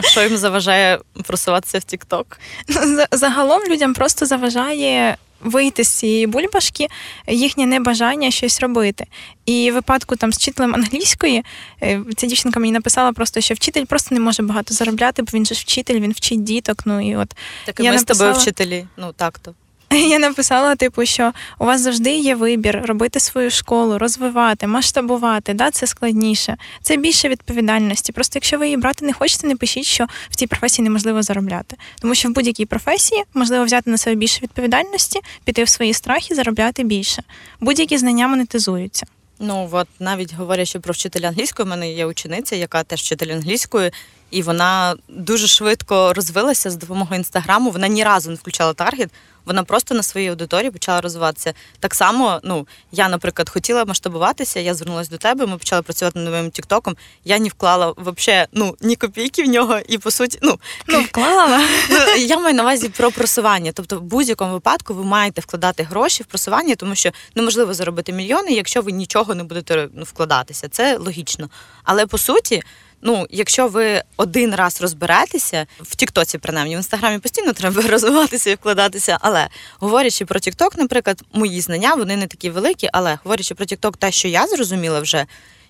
Що 0.00 0.22
їм 0.22 0.36
заважає 0.36 0.98
просуватися 1.26 1.80
в? 1.80 2.38
Ну, 2.68 3.04
загалом 3.12 3.62
людям 3.68 3.94
просто 3.94 4.26
заважає 4.26 5.16
вийти 5.40 5.84
з 5.84 5.88
цієї 5.88 6.26
бульбашки, 6.26 6.88
їхнє 7.26 7.66
небажання 7.66 8.30
щось 8.30 8.60
робити. 8.60 9.06
І 9.46 9.70
в 9.70 9.74
випадку 9.74 10.16
там 10.16 10.32
з 10.32 10.36
вчителем 10.36 10.74
англійської 10.74 11.44
е, 11.82 12.00
ця 12.16 12.26
дівчинка 12.26 12.60
мені 12.60 12.72
написала 12.72 13.12
просто, 13.12 13.40
що 13.40 13.54
вчитель 13.54 13.84
просто 13.84 14.14
не 14.14 14.20
може 14.20 14.42
багато 14.42 14.74
заробляти, 14.74 15.22
бо 15.22 15.28
він 15.34 15.46
же 15.46 15.54
ж 15.54 15.60
вчитель, 15.60 16.00
він 16.00 16.12
вчить 16.12 16.44
діток. 16.44 16.82
Ну 16.84 17.10
і 17.10 17.16
от 17.16 17.34
так 17.66 17.80
і 17.80 17.82
я 17.82 17.90
ми 17.90 17.96
написала... 17.96 18.16
з 18.16 18.18
тобою 18.18 18.42
вчителі. 18.42 18.86
Ну 18.96 19.12
так 19.12 19.38
то. 19.38 19.54
Я 20.08 20.18
написала, 20.18 20.76
типу, 20.76 21.06
що 21.06 21.32
у 21.58 21.64
вас 21.64 21.80
завжди 21.80 22.16
є 22.16 22.34
вибір 22.34 22.82
робити 22.84 23.20
свою 23.20 23.50
школу, 23.50 23.98
розвивати, 23.98 24.66
масштабувати. 24.66 25.54
Да, 25.54 25.70
Це 25.70 25.86
складніше, 25.86 26.56
це 26.82 26.96
більше 26.96 27.28
відповідальності. 27.28 28.12
Просто 28.12 28.32
якщо 28.36 28.58
ви 28.58 28.64
її 28.64 28.76
брати 28.76 29.06
не 29.06 29.12
хочете, 29.12 29.46
не 29.46 29.56
пишіть, 29.56 29.84
що 29.84 30.06
в 30.30 30.36
цій 30.36 30.46
професії 30.46 30.84
неможливо 30.84 31.22
заробляти. 31.22 31.76
Тому 32.00 32.14
що 32.14 32.28
в 32.28 32.32
будь-якій 32.32 32.66
професії 32.66 33.24
можливо 33.34 33.64
взяти 33.64 33.90
на 33.90 33.98
себе 33.98 34.16
більше 34.16 34.40
відповідальності, 34.42 35.20
піти 35.44 35.64
в 35.64 35.68
свої 35.68 35.94
страхи, 35.94 36.34
заробляти 36.34 36.84
більше. 36.84 37.22
Будь-які 37.60 37.98
знання 37.98 38.28
монетизуються. 38.28 39.06
Ну 39.38 39.68
от 39.72 39.88
навіть 40.00 40.34
говорячи 40.34 40.80
про 40.80 40.92
вчителя 40.92 41.28
англійської, 41.28 41.66
у 41.66 41.70
мене 41.70 41.92
є 41.92 42.06
учениця, 42.06 42.56
яка 42.56 42.82
теж 42.82 43.00
вчитель 43.00 43.32
англійської, 43.32 43.92
і 44.30 44.42
вона 44.42 44.96
дуже 45.08 45.46
швидко 45.46 46.12
розвилася 46.12 46.70
з 46.70 46.76
допомогою 46.76 47.18
інстаграму. 47.18 47.70
Вона 47.70 47.88
ні 47.88 48.04
разу 48.04 48.30
не 48.30 48.36
включала 48.36 48.74
таргет 48.74 49.10
вона 49.44 49.64
просто 49.64 49.94
на 49.94 50.02
своїй 50.02 50.28
аудиторії 50.28 50.70
почала 50.70 51.00
розвиватися. 51.00 51.54
Так 51.80 51.94
само, 51.94 52.40
ну 52.44 52.66
я, 52.92 53.08
наприклад, 53.08 53.48
хотіла 53.48 53.84
масштабуватися. 53.84 54.60
Я 54.60 54.74
звернулася 54.74 55.10
до 55.10 55.16
тебе. 55.16 55.46
Ми 55.46 55.58
почали 55.58 55.82
працювати 55.82 56.18
над 56.18 56.28
новим 56.28 56.50
Тіктоком. 56.50 56.96
Я 57.24 57.38
не 57.38 57.48
вклала 57.48 57.94
взагалі 57.96 58.46
ну 58.52 58.76
ні 58.80 58.96
копійки 58.96 59.42
в 59.42 59.46
нього, 59.46 59.78
і 59.88 59.98
по 59.98 60.10
суті, 60.10 60.38
ну 60.42 60.58
ну 60.88 61.00
вклала. 61.00 61.60
Ну, 61.90 61.98
я 62.16 62.38
маю 62.38 62.54
на 62.54 62.62
увазі 62.62 62.88
про 62.88 63.10
просування. 63.10 63.72
Тобто, 63.74 63.98
в 63.98 64.02
будь-якому 64.02 64.52
випадку 64.52 64.94
ви 64.94 65.04
маєте 65.04 65.40
вкладати 65.40 65.82
гроші 65.82 66.22
в 66.22 66.26
просування, 66.26 66.74
тому 66.74 66.94
що 66.94 67.10
неможливо 67.34 67.74
заробити 67.74 68.12
мільйони, 68.12 68.52
якщо 68.52 68.82
ви 68.82 68.92
нічого 68.92 69.34
не 69.34 69.44
будете 69.44 69.88
ну, 69.94 70.04
вкладатися. 70.04 70.68
Це 70.68 70.96
логічно. 70.96 71.48
Але 71.84 72.06
по 72.06 72.18
суті. 72.18 72.62
Ну, 73.02 73.26
якщо 73.30 73.68
ви 73.68 74.02
один 74.16 74.54
раз 74.54 74.80
розберетеся 74.80 75.66
в 75.80 75.96
Тіктоці, 75.96 76.38
принаймні 76.38 76.74
в 76.74 76.78
інстаграмі 76.78 77.18
постійно 77.18 77.52
треба 77.52 77.82
розвиватися 77.88 78.50
і 78.50 78.54
вкладатися. 78.54 79.18
Але 79.20 79.48
говорячи 79.78 80.24
про 80.24 80.40
Тікток, 80.40 80.78
наприклад, 80.78 81.22
мої 81.32 81.60
знання 81.60 81.94
вони 81.94 82.16
не 82.16 82.26
такі 82.26 82.50
великі, 82.50 82.88
але 82.92 83.18
говорячи 83.24 83.54
про 83.54 83.64
Тікток, 83.66 83.96
те, 83.96 84.12
що 84.12 84.28
я 84.28 84.46
зрозуміла 84.46 85.00
вже. 85.00 85.26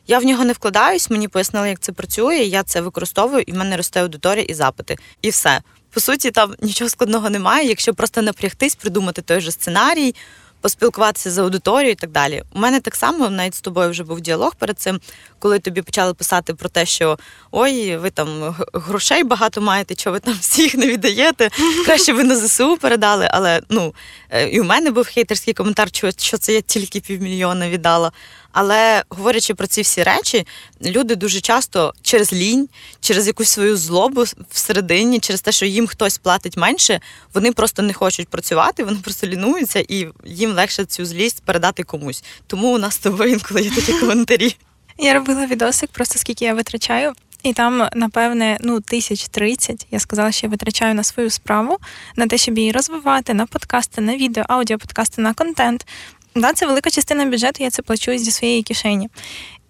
Я 0.07 0.18
в 0.18 0.25
нього 0.25 0.45
не 0.45 0.53
вкладаюсь, 0.53 1.11
мені 1.11 1.29
пояснили, 1.29 1.68
як 1.68 1.81
це 1.81 1.92
працює. 1.92 2.37
Я 2.37 2.62
це 2.62 2.81
використовую, 2.81 3.45
і 3.47 3.53
в 3.53 3.57
мене 3.57 3.77
росте 3.77 4.03
аудиторія 4.03 4.45
і 4.45 4.55
запити. 4.55 4.97
І 5.23 5.31
все. 5.31 5.61
По 5.90 6.01
суті, 6.01 6.31
там 6.31 6.55
нічого 6.62 6.90
складного 6.90 7.31
немає. 7.31 7.68
Якщо 7.68 7.95
просто 7.95 8.23
напрягтись, 8.23 8.75
придумати 8.75 9.23
той 9.23 9.40
же 9.40 9.53
сценарій, 9.53 10.14
поспілкуватися 10.62 11.31
з 11.31 11.38
аудиторією 11.38 11.92
і 11.92 11.94
так 11.94 12.11
далі. 12.11 12.42
У 12.55 12.59
мене 12.59 12.81
так 12.81 12.94
само 12.94 13.31
навіть 13.31 13.55
з 13.55 13.61
тобою 13.61 13.90
вже 13.90 14.05
був 14.05 14.20
діалог 14.20 14.55
перед 14.55 14.79
цим, 14.79 15.01
коли 15.38 15.59
тобі 15.59 15.83
почали 15.83 16.14
писати 16.14 16.55
про 16.55 16.68
те, 16.68 16.87
що 16.87 17.18
ой, 17.51 17.96
ви 17.96 18.11
там 18.11 18.57
грошей 18.72 19.25
багато 19.25 19.61
маєте, 19.61 19.94
що 19.94 20.12
ви 20.12 20.20
там 20.20 20.35
всіх 20.40 20.75
не 20.75 20.87
віддаєте. 20.87 21.51
Краще 21.85 22.12
ви 22.12 22.25
на 22.25 22.37
ЗСУ 22.37 22.77
передали. 22.77 23.29
Але 23.33 23.62
ну 23.68 23.94
е, 24.31 24.48
і 24.48 24.61
у 24.61 24.64
мене 24.64 24.90
був 24.90 25.07
хейтерський 25.07 25.55
коментар, 25.55 25.88
що 26.18 26.38
це 26.38 26.53
я 26.53 26.61
тільки 26.61 27.01
півмільйона 27.01 27.68
віддала. 27.68 28.12
Але 28.53 29.05
говорячи 29.09 29.55
про 29.55 29.67
ці 29.67 29.83
всі 29.83 30.03
речі, 30.03 30.47
люди 30.85 31.17
дуже 31.17 31.41
часто 31.41 31.95
через 32.03 32.33
лінь, 32.33 32.69
через 33.01 33.27
якусь 33.27 33.49
свою 33.49 33.77
злобу 33.77 34.25
всередині, 34.51 35.21
через 35.21 35.41
те, 35.41 35.53
що 35.53 35.67
їм 35.67 35.87
хтось 35.87 36.19
платить 36.19 36.57
менше, 36.57 37.01
вони 37.35 37.53
просто 37.53 37.83
не 37.83 37.93
хочуть 37.93 38.29
працювати, 38.29 38.85
вони 38.85 38.99
просто 38.99 39.27
лінуються, 39.27 39.85
і 39.88 40.09
їм 40.25 40.53
легше 40.53 40.85
цю 40.85 41.05
злість 41.05 41.43
передати 41.43 41.83
комусь. 41.83 42.25
Тому 42.47 42.75
у 42.75 42.79
нас 42.79 42.95
з 42.95 42.99
тобою 42.99 43.33
інколи 43.33 43.62
є 43.62 43.71
такі 43.71 43.93
коментарі. 43.93 44.57
Я 44.99 45.15
робила 45.15 45.47
відосик, 45.47 45.91
просто 45.91 46.19
скільки 46.19 46.45
я 46.45 46.55
витрачаю. 46.55 47.12
І 47.43 47.53
там, 47.53 47.88
напевне, 47.95 48.59
ну 48.61 48.81
тисяч 48.81 49.29
тридцять. 49.29 49.87
Я 49.91 50.01
сказала, 50.01 50.33
що 50.33 50.47
я 50.47 50.51
витрачаю 50.51 50.95
на 50.95 51.03
свою 51.03 51.31
справу, 51.31 51.79
на 52.17 52.27
те, 52.27 52.38
щоб 52.38 52.59
її 52.59 52.73
розвивати, 52.73 53.35
на 53.35 53.47
подкасти, 53.47 54.01
на 54.01 54.17
відео, 54.17 54.45
аудіоподкасти, 54.49 55.23
на 55.23 55.35
контент. 55.35 55.87
Да, 56.35 56.53
Це 56.53 56.66
велика 56.66 56.90
частина 56.90 57.25
бюджету, 57.25 57.64
я 57.64 57.71
це 57.71 57.83
плачу 57.83 58.18
зі 58.18 58.31
своєї 58.31 58.62
кишені. 58.62 59.09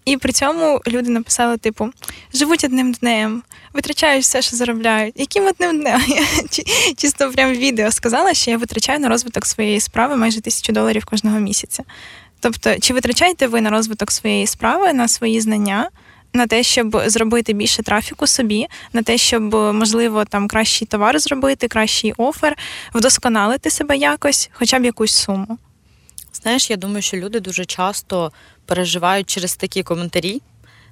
І 0.04 0.16
при 0.16 0.32
цьому 0.32 0.80
люди 0.86 1.10
написали: 1.10 1.56
типу, 1.56 1.90
живуть 2.34 2.64
одним 2.64 2.92
днем, 2.92 3.42
витрачають 3.72 4.24
все, 4.24 4.42
що 4.42 4.56
заробляють. 4.56 5.14
Яким 5.16 5.46
одним 5.46 5.80
днем? 5.80 6.02
Я 6.08 6.24
чисто 6.96 7.30
прям 7.30 7.52
відео 7.52 7.90
сказала, 7.92 8.34
що 8.34 8.50
я 8.50 8.56
витрачаю 8.56 9.00
на 9.00 9.08
розвиток 9.08 9.46
своєї 9.46 9.80
справи 9.80 10.16
майже 10.16 10.40
тисячу 10.40 10.72
доларів 10.72 11.04
кожного 11.04 11.38
місяця. 11.38 11.82
Тобто, 12.40 12.78
чи 12.80 12.94
витрачаєте 12.94 13.46
ви 13.46 13.60
на 13.60 13.70
розвиток 13.70 14.12
своєї 14.12 14.46
справи, 14.46 14.92
на 14.92 15.08
свої 15.08 15.40
знання? 15.40 15.88
На 16.34 16.46
те, 16.46 16.62
щоб 16.62 17.02
зробити 17.06 17.52
більше 17.52 17.82
трафіку 17.82 18.26
собі, 18.26 18.66
на 18.92 19.02
те, 19.02 19.18
щоб 19.18 19.54
можливо 19.54 20.24
там 20.24 20.48
кращий 20.48 20.88
товар 20.88 21.18
зробити, 21.18 21.68
кращий 21.68 22.14
офер, 22.16 22.56
вдосконалити 22.94 23.70
себе 23.70 23.96
якось, 23.96 24.50
хоча 24.52 24.78
б 24.78 24.84
якусь 24.84 25.14
суму. 25.14 25.58
Знаєш, 26.32 26.70
я 26.70 26.76
думаю, 26.76 27.02
що 27.02 27.16
люди 27.16 27.40
дуже 27.40 27.64
часто 27.64 28.32
переживають 28.66 29.30
через 29.30 29.56
такі 29.56 29.82
коментарі. 29.82 30.42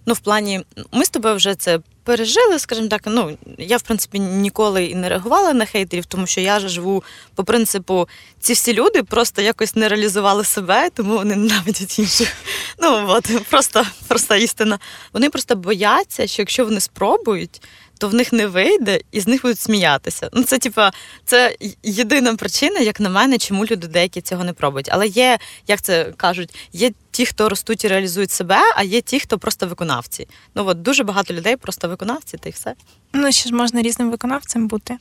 Ну, 0.06 0.14
в 0.14 0.18
плані, 0.18 0.60
ми 0.92 1.04
з 1.04 1.10
тобою 1.10 1.34
вже 1.36 1.54
це 1.54 1.80
пережили, 2.04 2.58
скажімо 2.58 2.88
так. 2.88 3.02
Ну, 3.06 3.38
я, 3.58 3.76
в 3.76 3.82
принципі, 3.82 4.18
ніколи 4.18 4.84
і 4.84 4.94
не 4.94 5.08
реагувала 5.08 5.52
на 5.52 5.64
хейтерів, 5.64 6.06
тому 6.06 6.26
що 6.26 6.40
я 6.40 6.60
живу 6.60 7.04
по 7.34 7.44
принципу, 7.44 8.08
ці 8.40 8.52
всі 8.52 8.72
люди 8.72 9.02
просто 9.02 9.42
якось 9.42 9.76
не 9.76 9.88
реалізували 9.88 10.44
себе, 10.44 10.90
тому 10.90 11.16
вони 11.16 11.36
ненавидять 11.36 11.98
інших. 11.98 12.32
Ну, 12.78 13.04
от, 13.08 13.48
просто 13.50 13.86
проста 14.08 14.36
істина. 14.36 14.78
Вони 15.12 15.30
просто 15.30 15.56
бояться, 15.56 16.26
що 16.26 16.42
якщо 16.42 16.64
вони 16.64 16.80
спробують, 16.80 17.62
то 18.00 18.08
в 18.08 18.14
них 18.14 18.32
не 18.32 18.46
вийде 18.46 19.00
і 19.12 19.20
з 19.20 19.26
них 19.26 19.42
будуть 19.42 19.60
сміятися. 19.60 20.28
Ну, 20.32 20.42
це 20.42 20.58
типа, 20.58 20.92
це 21.24 21.56
єдина 21.82 22.36
причина, 22.36 22.80
як 22.80 23.00
на 23.00 23.08
мене, 23.08 23.38
чому 23.38 23.66
люди 23.66 23.86
деякі 23.86 24.20
цього 24.20 24.44
не 24.44 24.52
пробують. 24.52 24.88
Але 24.92 25.06
є, 25.06 25.38
як 25.66 25.82
це 25.82 26.12
кажуть, 26.16 26.54
є 26.72 26.90
ті, 27.10 27.26
хто 27.26 27.48
ростуть 27.48 27.84
і 27.84 27.88
реалізують 27.88 28.30
себе, 28.30 28.60
а 28.76 28.82
є 28.82 29.00
ті, 29.00 29.20
хто 29.20 29.38
просто 29.38 29.66
виконавці. 29.66 30.28
Ну 30.54 30.66
от 30.66 30.82
дуже 30.82 31.04
багато 31.04 31.34
людей 31.34 31.56
просто 31.56 31.88
виконавці, 31.88 32.36
та 32.36 32.48
й 32.48 32.52
все. 32.52 32.74
Ну, 33.12 33.32
ще 33.32 33.48
ж 33.48 33.54
можна 33.54 33.82
різним 33.82 34.10
виконавцем 34.10 34.68
бути. 34.68 34.96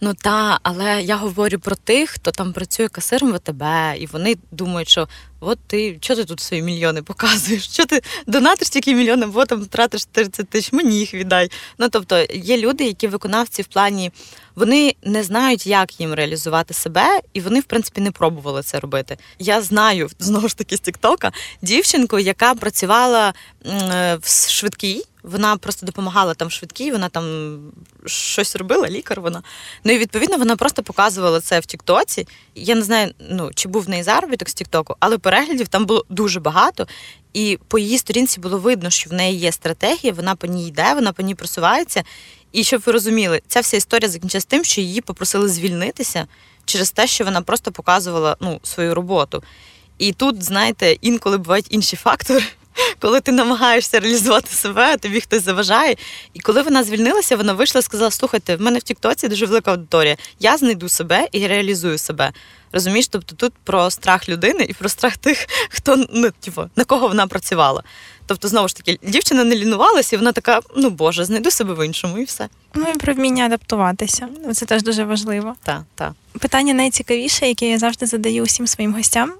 Ну 0.00 0.14
так, 0.14 0.60
але 0.62 1.02
я 1.02 1.16
говорю 1.16 1.58
про 1.58 1.76
тих, 1.76 2.10
хто 2.10 2.30
там 2.30 2.52
працює 2.52 2.88
касиром 2.88 3.32
ВТБ, 3.32 3.62
і 3.98 4.06
вони 4.06 4.36
думають, 4.50 4.88
що 4.88 5.08
от 5.40 5.58
ти 5.66 5.98
що 6.00 6.16
ти 6.16 6.24
тут 6.24 6.40
свої 6.40 6.62
мільйони 6.62 7.02
показуєш? 7.02 7.68
Що 7.68 7.86
ти 7.86 8.02
донатиш 8.26 8.70
тільки 8.70 8.94
мільйони, 8.94 9.26
бо 9.26 9.44
там 9.44 9.66
тратиш 9.66 10.04
30 10.04 10.48
тисяч, 10.48 10.72
мені 10.72 10.98
їх 10.98 11.14
віддай. 11.14 11.50
Ну 11.78 11.88
тобто 11.88 12.26
є 12.34 12.58
люди, 12.58 12.84
які 12.84 13.08
виконавці 13.08 13.62
в 13.62 13.66
плані 13.66 14.12
вони 14.54 14.96
не 15.02 15.22
знають, 15.22 15.66
як 15.66 16.00
їм 16.00 16.14
реалізувати 16.14 16.74
себе, 16.74 17.20
і 17.32 17.40
вони, 17.40 17.60
в 17.60 17.64
принципі, 17.64 18.00
не 18.00 18.10
пробували 18.10 18.62
це 18.62 18.80
робити. 18.80 19.18
Я 19.38 19.62
знаю 19.62 20.10
знову 20.18 20.48
ж 20.48 20.56
таки 20.56 20.76
з 20.76 20.80
Тіктока 20.80 21.32
дівчинку, 21.62 22.18
яка 22.18 22.54
працювала 22.54 23.34
в 24.20 24.48
швидкій. 24.48 25.04
Вона 25.22 25.56
просто 25.56 25.86
допомагала 25.86 26.34
там 26.34 26.50
швидкій, 26.50 26.90
вона 26.90 27.08
там 27.08 27.56
щось 28.06 28.56
робила, 28.56 28.88
лікар 28.88 29.20
вона. 29.20 29.42
Ну 29.84 29.92
і 29.92 29.98
відповідно 29.98 30.36
вона 30.36 30.56
просто 30.56 30.82
показувала 30.82 31.40
це 31.40 31.60
в 31.60 31.66
Тіктоці. 31.66 32.28
Я 32.54 32.74
не 32.74 32.82
знаю, 32.82 33.14
ну 33.30 33.50
чи 33.54 33.68
був 33.68 33.82
в 33.84 33.88
неї 33.88 34.02
заробіток 34.02 34.48
з 34.48 34.54
Тіктоку, 34.54 34.96
але 35.00 35.18
переглядів 35.18 35.68
там 35.68 35.86
було 35.86 36.04
дуже 36.08 36.40
багато. 36.40 36.86
І 37.32 37.58
по 37.68 37.78
її 37.78 37.98
сторінці 37.98 38.40
було 38.40 38.58
видно, 38.58 38.90
що 38.90 39.10
в 39.10 39.12
неї 39.12 39.38
є 39.38 39.52
стратегія, 39.52 40.12
вона 40.12 40.34
по 40.36 40.46
ній 40.46 40.68
йде, 40.68 40.94
вона 40.94 41.12
по 41.12 41.22
ній 41.22 41.34
просувається. 41.34 42.02
І 42.52 42.64
щоб 42.64 42.82
ви 42.86 42.92
розуміли, 42.92 43.42
ця 43.48 43.60
вся 43.60 43.76
історія 43.76 44.08
закінчилась 44.08 44.44
тим, 44.44 44.64
що 44.64 44.80
її 44.80 45.00
попросили 45.00 45.48
звільнитися 45.48 46.26
через 46.64 46.90
те, 46.90 47.06
що 47.06 47.24
вона 47.24 47.42
просто 47.42 47.72
показувала 47.72 48.36
ну, 48.40 48.60
свою 48.62 48.94
роботу. 48.94 49.42
І 49.98 50.12
тут, 50.12 50.42
знаєте, 50.42 50.96
інколи 51.00 51.38
бувають 51.38 51.66
інші 51.70 51.96
фактори. 51.96 52.42
Коли 53.00 53.20
ти 53.20 53.32
намагаєшся 53.32 54.00
реалізувати 54.00 54.50
себе, 54.54 54.96
тобі 54.96 55.20
хтось 55.20 55.44
заважає. 55.44 55.96
І 56.34 56.40
коли 56.40 56.62
вона 56.62 56.84
звільнилася, 56.84 57.36
вона 57.36 57.52
вийшла 57.52 57.78
і 57.78 57.82
сказала: 57.82 58.10
слухайте, 58.10 58.56
в 58.56 58.60
мене 58.60 58.78
в 58.78 58.82
Тіктоці 58.82 59.28
дуже 59.28 59.46
велика 59.46 59.70
аудиторія. 59.70 60.16
Я 60.40 60.56
знайду 60.56 60.88
себе 60.88 61.28
і 61.32 61.46
реалізую 61.46 61.98
себе. 61.98 62.32
Розумієш, 62.72 63.08
тобто 63.08 63.36
тут 63.36 63.52
про 63.64 63.90
страх 63.90 64.28
людини 64.28 64.66
і 64.68 64.72
про 64.72 64.88
страх 64.88 65.16
тих, 65.16 65.46
хто 65.68 66.06
ну, 66.12 66.30
типу, 66.40 66.70
на 66.76 66.84
кого 66.84 67.08
вона 67.08 67.26
працювала. 67.26 67.82
Тобто, 68.26 68.48
знову 68.48 68.68
ж 68.68 68.76
таки, 68.76 68.98
дівчина 69.02 69.44
не 69.44 69.56
лінувалася, 69.56 70.16
і 70.16 70.18
вона 70.18 70.32
така: 70.32 70.60
ну 70.76 70.90
Боже, 70.90 71.24
знайду 71.24 71.50
себе 71.50 71.74
в 71.74 71.86
іншому, 71.86 72.18
і 72.18 72.24
все. 72.24 72.48
Ну 72.74 72.86
і 72.94 72.98
про 72.98 73.14
вміння 73.14 73.44
адаптуватися. 73.44 74.28
Це 74.54 74.66
теж 74.66 74.82
дуже 74.82 75.04
важливо. 75.04 75.54
Так, 75.62 75.82
так. 75.94 76.12
Питання 76.38 76.74
найцікавіше, 76.74 77.48
яке 77.48 77.70
я 77.70 77.78
завжди 77.78 78.06
задаю 78.06 78.42
усім 78.42 78.66
своїм 78.66 78.94
гостям. 78.94 79.32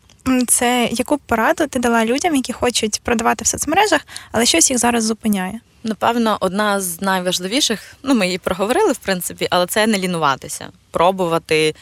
Це 0.48 0.88
яку 0.92 1.18
пораду 1.18 1.66
ти 1.66 1.78
дала 1.78 2.04
людям, 2.04 2.36
які 2.36 2.52
хочуть 2.52 3.00
продавати 3.04 3.44
в 3.44 3.46
соцмережах, 3.46 4.00
але 4.32 4.46
щось 4.46 4.70
їх 4.70 4.78
зараз 4.78 5.04
зупиняє? 5.04 5.60
Напевно, 5.84 6.36
одна 6.40 6.80
з 6.80 7.00
найважливіших, 7.00 7.96
ну 8.02 8.14
ми 8.14 8.26
її 8.26 8.38
проговорили 8.38 8.92
в 8.92 8.96
принципі, 8.96 9.48
але 9.50 9.66
це 9.66 9.86
не 9.86 9.98
лінуватися, 9.98 10.68
пробувати 10.90 11.74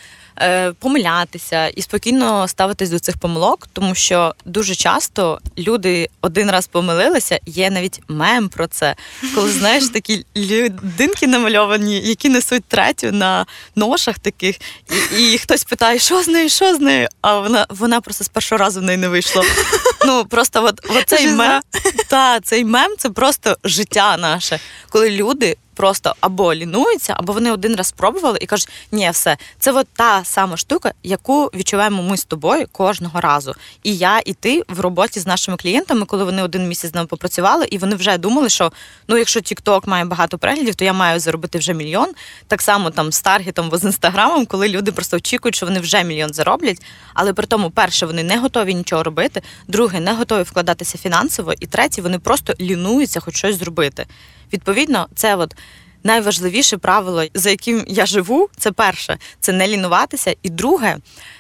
помилятися 0.79 1.69
і 1.69 1.83
спокійно 1.83 2.49
ставитись 2.49 2.91
до 2.91 2.99
цих 2.99 3.19
помилок, 3.19 3.69
тому 3.73 3.95
що 3.95 4.35
дуже 4.45 4.75
часто 4.75 5.41
люди 5.59 6.09
один 6.21 6.51
раз 6.51 6.67
помилилися, 6.67 7.39
є 7.47 7.71
навіть 7.71 8.01
мем 8.09 8.49
про 8.49 8.67
це. 8.67 8.95
Коли 9.35 9.53
знаєш 9.53 9.89
такі 9.93 10.27
людинки 10.37 11.27
намальовані, 11.27 12.01
які 12.01 12.29
несуть 12.29 12.65
третю 12.65 13.13
на 13.13 13.47
ношах 13.77 14.19
таких, 14.19 14.57
і 15.19 15.33
і 15.33 15.39
хтось 15.39 15.65
питає, 15.65 15.99
що 15.99 16.23
з 16.23 16.29
нею, 16.29 16.49
що 16.49 16.75
з 16.75 16.81
нею? 16.81 17.09
А 17.21 17.39
вона 17.39 17.67
вона 17.69 18.01
просто 18.01 18.25
з 18.25 18.29
першого 18.29 18.59
разу 18.59 18.81
в 18.81 18.83
неї 18.83 18.99
не 18.99 19.09
вийшло. 19.09 19.43
Ну 20.07 20.25
просто 20.25 20.65
от, 20.65 20.81
от 20.89 21.09
цей 21.09 21.29
мем, 21.29 21.61
та 22.09 22.41
цей 22.41 22.65
мем 22.65 22.95
це 22.99 23.11
просто 23.11 23.57
життя 23.65 24.17
наше, 24.17 24.61
коли 24.89 25.11
люди 25.11 25.57
просто 25.81 26.15
або 26.21 26.55
лінуються, 26.55 27.15
або 27.17 27.33
вони 27.33 27.53
один 27.53 27.77
раз 27.77 27.87
спробували 27.87 28.39
і 28.41 28.47
кажуть, 28.47 28.69
ні, 28.93 29.11
все, 29.11 29.37
це 29.59 29.73
от 29.73 29.87
та 29.97 30.25
сама 30.25 30.57
штука, 30.57 30.93
яку 31.03 31.47
відчуваємо 31.47 32.03
ми 32.03 32.17
з 32.17 32.25
тобою 32.25 32.67
кожного 32.73 33.21
разу. 33.21 33.55
І 33.83 33.97
я, 33.97 34.21
і 34.25 34.35
ти 34.35 34.63
в 34.69 34.81
роботі 34.81 35.21
з 35.21 35.27
нашими 35.27 35.57
клієнтами, 35.57 36.07
коли 36.07 36.25
вони 36.25 36.43
один 36.43 36.69
місяць 36.69 36.91
з 36.91 36.95
нами 36.95 37.07
попрацювали, 37.07 37.67
і 37.71 37.79
вони 37.79 37.97
вже 37.97 38.19
думали, 38.19 38.49
що 38.49 38.73
ну, 39.09 39.17
якщо 39.19 39.41
TikTok 39.41 39.89
має 39.89 40.05
багато 40.05 40.39
переглядів, 40.39 40.75
то 40.75 40.85
я 40.85 40.93
маю 40.93 41.21
заробити 41.21 41.59
вже 41.59 41.75
мільйон. 41.75 42.09
Так 42.47 42.63
само 42.63 42.91
там 42.91 43.13
з 43.13 43.21
таргетом 43.21 43.67
або 43.67 43.79
з 43.79 43.85
інстаграмом, 43.85 44.47
коли 44.47 44.69
люди 44.69 44.93
просто 44.93 45.17
очікують, 45.17 45.55
що 45.55 45.67
вони 45.67 45.81
вже 45.81 46.05
мільйон 46.05 46.35
зароблять. 46.35 46.83
Але 47.15 47.33
при 47.33 47.47
тому, 47.47 47.71
перше, 47.71 48.07
вони 48.07 48.23
не 48.23 48.39
готові 48.39 48.75
нічого 48.75 49.03
робити, 49.03 49.43
друге, 49.69 50.01
не 50.01 50.13
готові 50.13 50.43
вкладатися 50.43 50.99
фінансово, 50.99 51.53
і 51.61 51.67
третє, 51.67 52.03
вони 52.03 52.19
просто 52.19 52.55
лінуються, 52.61 53.21
хоч 53.21 53.37
щось 53.37 53.59
зробити. 53.59 54.07
Відповідно, 54.53 55.09
це 55.15 55.37
от 55.37 55.55
найважливіше 56.05 56.77
правило, 56.77 57.25
за 57.35 57.51
яким 57.51 57.85
я 57.89 58.07
живу, 58.07 58.49
це 58.57 58.73
перше 58.73 59.19
це 59.41 59.53
не 59.53 59.69
лінуватися. 59.69 60.35
І 60.43 60.51
друге, 60.51 60.97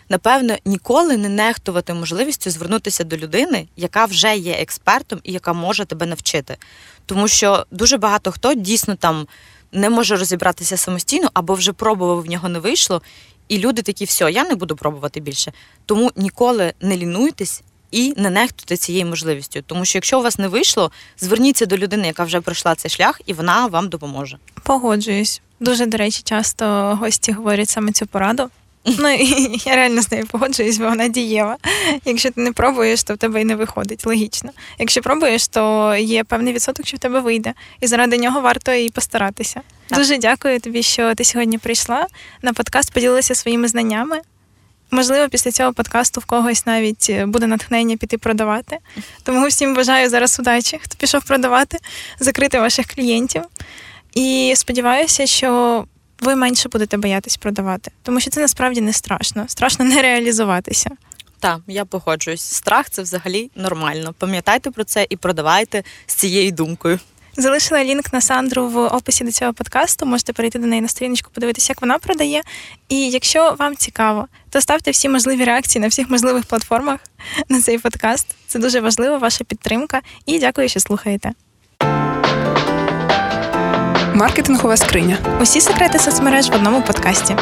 напевно, 0.09 0.57
ніколи 0.64 1.16
не 1.16 1.29
нехтувати 1.29 1.94
можливістю 1.94 2.51
звернутися 2.51 3.05
до 3.05 3.16
людини, 3.16 3.68
яка 3.77 4.05
вже 4.05 4.37
є 4.37 4.53
експертом 4.53 5.20
і 5.25 5.33
яка 5.33 5.53
може 5.53 5.85
тебе 5.85 6.07
навчити. 6.07 6.57
Тому 7.07 7.29
що 7.29 7.66
дуже 7.70 7.96
багато 7.96 8.33
хто 8.33 8.55
дійсно 8.55 8.96
там 8.96 9.27
не 9.73 9.90
може 9.90 10.16
розібратися 10.16 10.77
самостійно 10.77 11.31
або 11.35 11.55
вже 11.55 11.73
пробував 11.73 12.23
в 12.23 12.27
нього 12.27 12.49
не 12.49 12.59
вийшло. 12.59 13.03
І 13.49 13.59
люди 13.59 13.83
такі, 13.83 14.05
все, 14.05 14.33
я 14.33 14.44
не 14.44 14.55
буду 14.55 14.77
пробувати 14.77 15.20
більше. 15.20 15.53
Тому 15.87 16.11
ніколи 16.16 16.73
не 16.81 16.96
лінуйтесь 16.96 17.62
і 17.90 18.14
не 18.16 18.31
нехтуйте 18.31 18.76
цією 18.76 19.07
можливістю. 19.07 19.62
Тому 19.66 19.85
що 19.85 19.98
якщо 19.98 20.20
у 20.20 20.22
вас 20.22 20.38
не 20.38 20.48
вийшло, 20.48 20.90
зверніться 21.18 21.66
до 21.66 21.76
людини, 21.76 22.07
яка 22.07 22.24
вже 22.24 22.40
пройшла 22.40 22.74
цей 22.74 22.90
шлях, 22.90 23.20
і 23.26 23.33
вона 23.33 23.66
вам 23.66 23.88
допоможе. 23.88 24.38
Погоджуюсь. 24.62 25.40
Дуже, 25.61 25.87
до 25.87 25.96
речі, 25.96 26.22
часто 26.24 26.64
гості 27.00 27.33
говорять 27.33 27.68
саме 27.68 27.92
цю 27.92 28.07
пораду. 28.07 28.50
Ну 28.85 29.09
і 29.09 29.61
я 29.66 29.76
реально 29.76 30.03
з 30.03 30.12
нею 30.12 30.26
погоджуюсь, 30.26 30.79
бо 30.79 30.85
вона 30.85 31.09
дієва. 31.09 31.57
Якщо 32.05 32.31
ти 32.31 32.40
не 32.40 32.53
пробуєш, 32.53 33.03
то 33.03 33.14
в 33.14 33.16
тебе 33.16 33.40
і 33.40 33.44
не 33.44 33.57
виходить. 33.57 34.07
Логічно. 34.07 34.50
Якщо 34.79 35.00
пробуєш, 35.03 35.48
то 35.48 35.94
є 35.96 36.24
певний 36.24 36.53
відсоток, 36.53 36.87
що 36.87 36.96
в 36.96 37.00
тебе 37.00 37.20
вийде. 37.20 37.55
І 37.81 37.87
заради 37.87 38.18
нього 38.18 38.40
варто 38.40 38.72
і 38.72 38.90
постаратися. 38.90 39.61
Так. 39.87 39.98
Дуже 39.98 40.18
дякую 40.18 40.61
тобі, 40.61 40.83
що 40.83 41.14
ти 41.14 41.24
сьогодні 41.24 41.59
прийшла 41.59 42.07
на 42.42 42.53
подкаст, 42.53 42.92
поділилася 42.92 43.35
своїми 43.35 43.68
знаннями. 43.68 44.20
Можливо, 44.90 45.29
після 45.29 45.53
цього 45.53 45.72
подкасту 45.72 46.20
в 46.20 46.24
когось 46.24 46.66
навіть 46.66 47.07
е, 47.11 47.26
буде 47.26 47.46
натхнення 47.46 47.96
піти 47.96 48.18
продавати. 48.18 48.79
Тому 49.22 49.46
всім 49.48 49.74
бажаю 49.74 50.11
зараз 50.11 50.40
удачі, 50.40 50.79
хто 50.83 50.96
пішов 50.96 51.24
продавати, 51.24 51.79
закрити 52.20 52.61
ваших 52.61 52.87
клієнтів. 52.87 53.42
І 54.14 54.53
сподіваюся, 54.57 55.26
що 55.26 55.85
ви 56.20 56.37
менше 56.37 56.68
будете 56.68 56.96
боятись 56.96 57.37
продавати, 57.37 57.90
тому 58.03 58.20
що 58.20 58.31
це 58.31 58.40
насправді 58.40 58.81
не 58.81 58.92
страшно. 58.92 59.44
Страшно 59.48 59.85
не 59.85 60.03
реалізуватися. 60.03 60.90
Так, 61.40 61.61
я 61.66 61.85
погоджуюсь. 61.85 62.42
Страх 62.42 62.90
це 62.90 63.03
взагалі 63.03 63.50
нормально. 63.57 64.14
Пам'ятайте 64.18 64.70
про 64.70 64.85
це 64.85 65.07
і 65.11 65.16
продавайте 65.16 65.83
з 66.07 66.14
цією 66.14 66.53
думкою. 66.53 66.98
Залишила 67.40 67.85
лінк 67.85 68.12
на 68.12 68.20
Сандру 68.20 68.68
в 68.68 68.87
описі 68.87 69.24
до 69.24 69.33
цього 69.33 69.53
подкасту. 69.53 70.07
Можете 70.07 70.33
перейти 70.33 70.59
до 70.59 70.66
неї 70.66 70.83
на 70.83 70.88
сторіночку, 70.88 71.31
подивитися, 71.35 71.72
як 71.72 71.81
вона 71.81 71.98
продає. 71.98 72.42
І 72.88 73.11
якщо 73.11 73.57
вам 73.59 73.77
цікаво, 73.77 74.29
то 74.50 74.60
ставте 74.60 74.90
всі 74.90 75.08
можливі 75.08 75.44
реакції 75.44 75.83
на 75.83 75.88
всіх 75.88 76.10
можливих 76.10 76.44
платформах 76.44 77.00
на 77.48 77.60
цей 77.60 77.79
подкаст. 77.79 78.27
Це 78.46 78.58
дуже 78.58 78.81
важливо, 78.81 79.19
ваша 79.19 79.44
підтримка. 79.44 80.00
І 80.27 80.38
дякую, 80.38 80.69
що 80.69 80.81
слухаєте. 80.81 81.33
Маркетингова 84.15 84.77
скриня. 84.77 85.19
Усі 85.42 85.60
секрети 85.60 85.98
соцмереж 85.98 86.50
в 86.50 86.54
одному 86.54 86.83
подкасті. 86.83 87.37